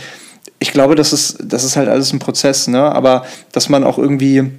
[0.60, 2.82] ich glaube, das ist, das ist halt alles ein Prozess, ne?
[2.82, 4.52] aber dass man auch irgendwie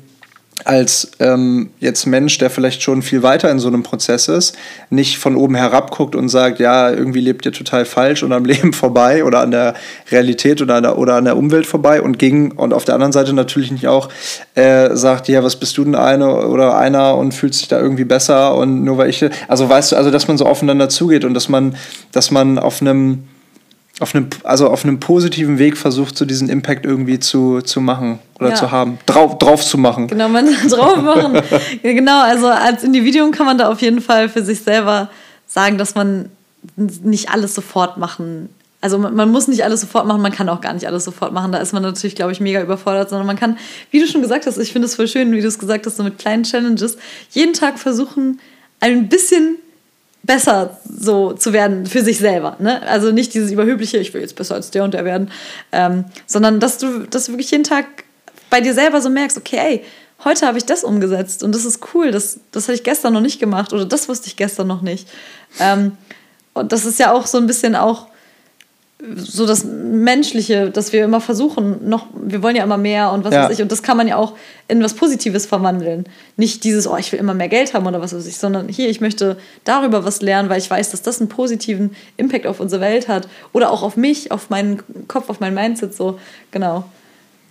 [0.65, 4.57] als ähm, jetzt Mensch, der vielleicht schon viel weiter in so einem Prozess ist,
[4.91, 8.45] nicht von oben herab guckt und sagt, ja, irgendwie lebt ihr total falsch und am
[8.51, 9.75] Leben vorbei oder an der
[10.11, 13.13] Realität oder an der, oder an der Umwelt vorbei und gegen und auf der anderen
[13.13, 14.09] Seite natürlich nicht auch
[14.55, 18.05] äh, sagt, ja, was bist du denn eine oder einer und fühlt sich da irgendwie
[18.05, 21.35] besser und nur weil ich, also weißt du, also dass man so aufeinander zugeht und
[21.35, 21.77] dass man,
[22.13, 23.25] dass man auf einem
[24.01, 28.19] auf einem, also auf einem positiven Weg versucht, so diesen Impact irgendwie zu, zu machen
[28.39, 28.55] oder ja.
[28.55, 30.09] zu haben, drauf, drauf zu machen.
[30.09, 31.41] Genau, man drauf machen.
[31.83, 35.11] genau, also als Individuum kann man da auf jeden Fall für sich selber
[35.47, 36.31] sagen, dass man
[36.77, 38.49] nicht alles sofort machen.
[38.81, 41.33] Also man, man muss nicht alles sofort machen, man kann auch gar nicht alles sofort
[41.33, 41.53] machen.
[41.53, 43.59] Da ist man natürlich, glaube ich, mega überfordert, sondern man kann,
[43.91, 45.99] wie du schon gesagt hast, ich finde es voll schön, wie du es gesagt hast,
[45.99, 46.97] so mit kleinen Challenges,
[47.33, 48.41] jeden Tag versuchen,
[48.81, 49.59] ein bisschen
[50.23, 52.57] besser so zu werden für sich selber.
[52.59, 52.83] Ne?
[52.87, 55.31] Also nicht dieses überhebliche, ich will jetzt besser als der und der werden,
[55.73, 57.87] ähm, sondern dass du, dass du wirklich jeden Tag
[58.51, 59.85] bei dir selber so merkst, okay, ey,
[60.25, 63.21] heute habe ich das umgesetzt und das ist cool, das, das hatte ich gestern noch
[63.21, 65.09] nicht gemacht oder das wusste ich gestern noch nicht.
[65.59, 65.93] Ähm,
[66.53, 68.09] und das ist ja auch so ein bisschen auch
[69.17, 73.35] so das Menschliche, dass wir immer versuchen, noch, wir wollen ja immer mehr und was
[73.35, 73.45] ja.
[73.45, 73.63] weiß ich.
[73.63, 74.35] Und das kann man ja auch
[74.69, 76.05] in was Positives verwandeln.
[76.37, 78.89] Nicht dieses, oh, ich will immer mehr Geld haben oder was weiß ich, sondern hier,
[78.89, 82.83] ich möchte darüber was lernen, weil ich weiß, dass das einen positiven Impact auf unsere
[82.83, 83.29] Welt hat.
[83.53, 86.19] Oder auch auf mich, auf meinen Kopf, auf mein Mindset, so,
[86.51, 86.85] genau.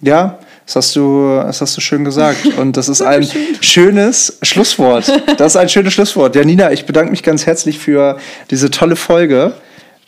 [0.01, 2.45] Ja, das hast du, das hast du schön gesagt.
[2.57, 3.27] Und das ist ein
[3.59, 5.11] schönes Schlusswort.
[5.37, 6.35] Das ist ein schönes Schlusswort.
[6.35, 8.17] Ja, Nina, ich bedanke mich ganz herzlich für
[8.49, 9.53] diese tolle Folge.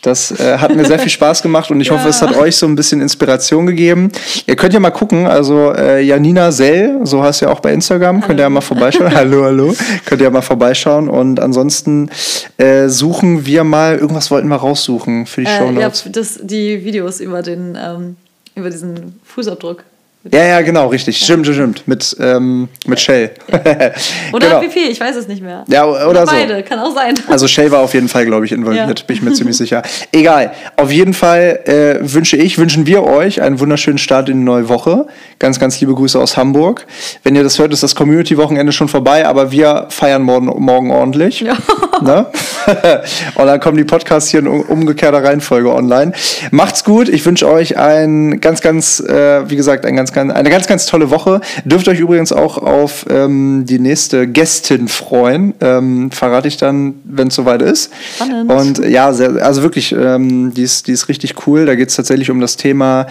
[0.01, 1.93] Das äh, hat mir sehr viel Spaß gemacht und ich ja.
[1.93, 4.11] hoffe, es hat euch so ein bisschen Inspiration gegeben.
[4.47, 8.17] Ihr könnt ja mal gucken, also äh, Janina Sell, so heißt ja auch bei Instagram,
[8.17, 8.27] hallo.
[8.27, 9.13] könnt ihr ja mal vorbeischauen.
[9.13, 9.75] hallo, hallo.
[10.05, 12.09] Könnt ihr ja mal vorbeischauen und ansonsten
[12.57, 16.03] äh, suchen wir mal, irgendwas wollten wir raussuchen für die äh, Show Notes.
[16.05, 18.15] Ja, das, die Videos über, den, ähm,
[18.55, 19.83] über diesen Fußabdruck.
[20.29, 21.19] Ja, ja, genau, richtig.
[21.19, 21.25] Ja.
[21.25, 21.87] Stimmt, stimmt.
[21.87, 23.31] Mit, ähm, mit Shell.
[23.51, 23.59] Ja.
[24.31, 24.59] Oder genau.
[24.59, 25.65] PP, ich weiß es nicht mehr.
[25.67, 26.31] Ja, oder, oder so.
[26.31, 27.15] beide, kann auch sein.
[27.27, 29.05] Also Shell war auf jeden Fall, glaube ich, involviert, ja.
[29.05, 29.81] bin ich mir ziemlich sicher.
[30.11, 30.53] Egal.
[30.77, 34.69] Auf jeden Fall äh, wünsche ich, wünschen wir euch einen wunderschönen Start in die neue
[34.69, 35.07] Woche.
[35.39, 36.85] Ganz, ganz liebe Grüße aus Hamburg.
[37.23, 41.41] Wenn ihr das hört, ist das Community-Wochenende schon vorbei, aber wir feiern morgen, morgen ordentlich.
[41.41, 41.57] Ja.
[42.01, 42.25] Ne?
[43.35, 46.13] Und dann kommen die Podcasts hier in umgekehrter Reihenfolge online.
[46.49, 47.07] Macht's gut.
[47.07, 50.85] Ich wünsche euch ein ganz, ganz, äh, wie gesagt, ein ganz ganz, eine ganz, ganz
[50.85, 51.41] tolle Woche.
[51.65, 55.53] Dürft euch übrigens auch auf ähm, die nächste Gästin freuen.
[55.61, 57.91] Ähm, verrate ich dann, wenn es soweit ist.
[58.15, 58.51] Spannend.
[58.51, 61.65] Und ja, sehr, also wirklich, ähm, die, ist, die ist richtig cool.
[61.65, 63.07] Da geht es tatsächlich um das Thema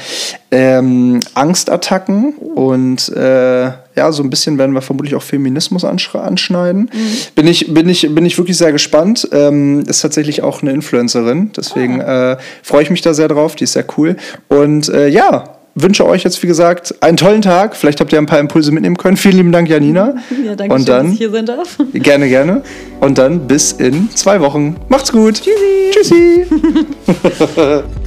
[0.50, 6.90] ähm, Angstattacken und äh, ja, so ein bisschen werden wir vermutlich auch Feminismus anschneiden.
[6.92, 7.16] Mhm.
[7.34, 9.28] Bin, ich, bin, ich, bin ich wirklich sehr gespannt.
[9.32, 12.32] Ähm, ist tatsächlich auch eine Influencerin, deswegen ah.
[12.32, 13.56] äh, freue ich mich da sehr drauf.
[13.56, 14.16] Die ist sehr cool.
[14.48, 17.76] Und äh, ja, wünsche euch jetzt, wie gesagt, einen tollen Tag.
[17.76, 19.16] Vielleicht habt ihr ein paar Impulse mitnehmen können.
[19.16, 20.14] Vielen lieben Dank, Janina.
[20.44, 21.76] Ja, danke Und schön, dann, dass ich hier sein darf.
[21.92, 22.62] Gerne, gerne.
[23.00, 24.76] Und dann bis in zwei Wochen.
[24.88, 25.42] Macht's gut.
[25.42, 25.90] Tschüssi.
[25.92, 26.44] Tschüssi.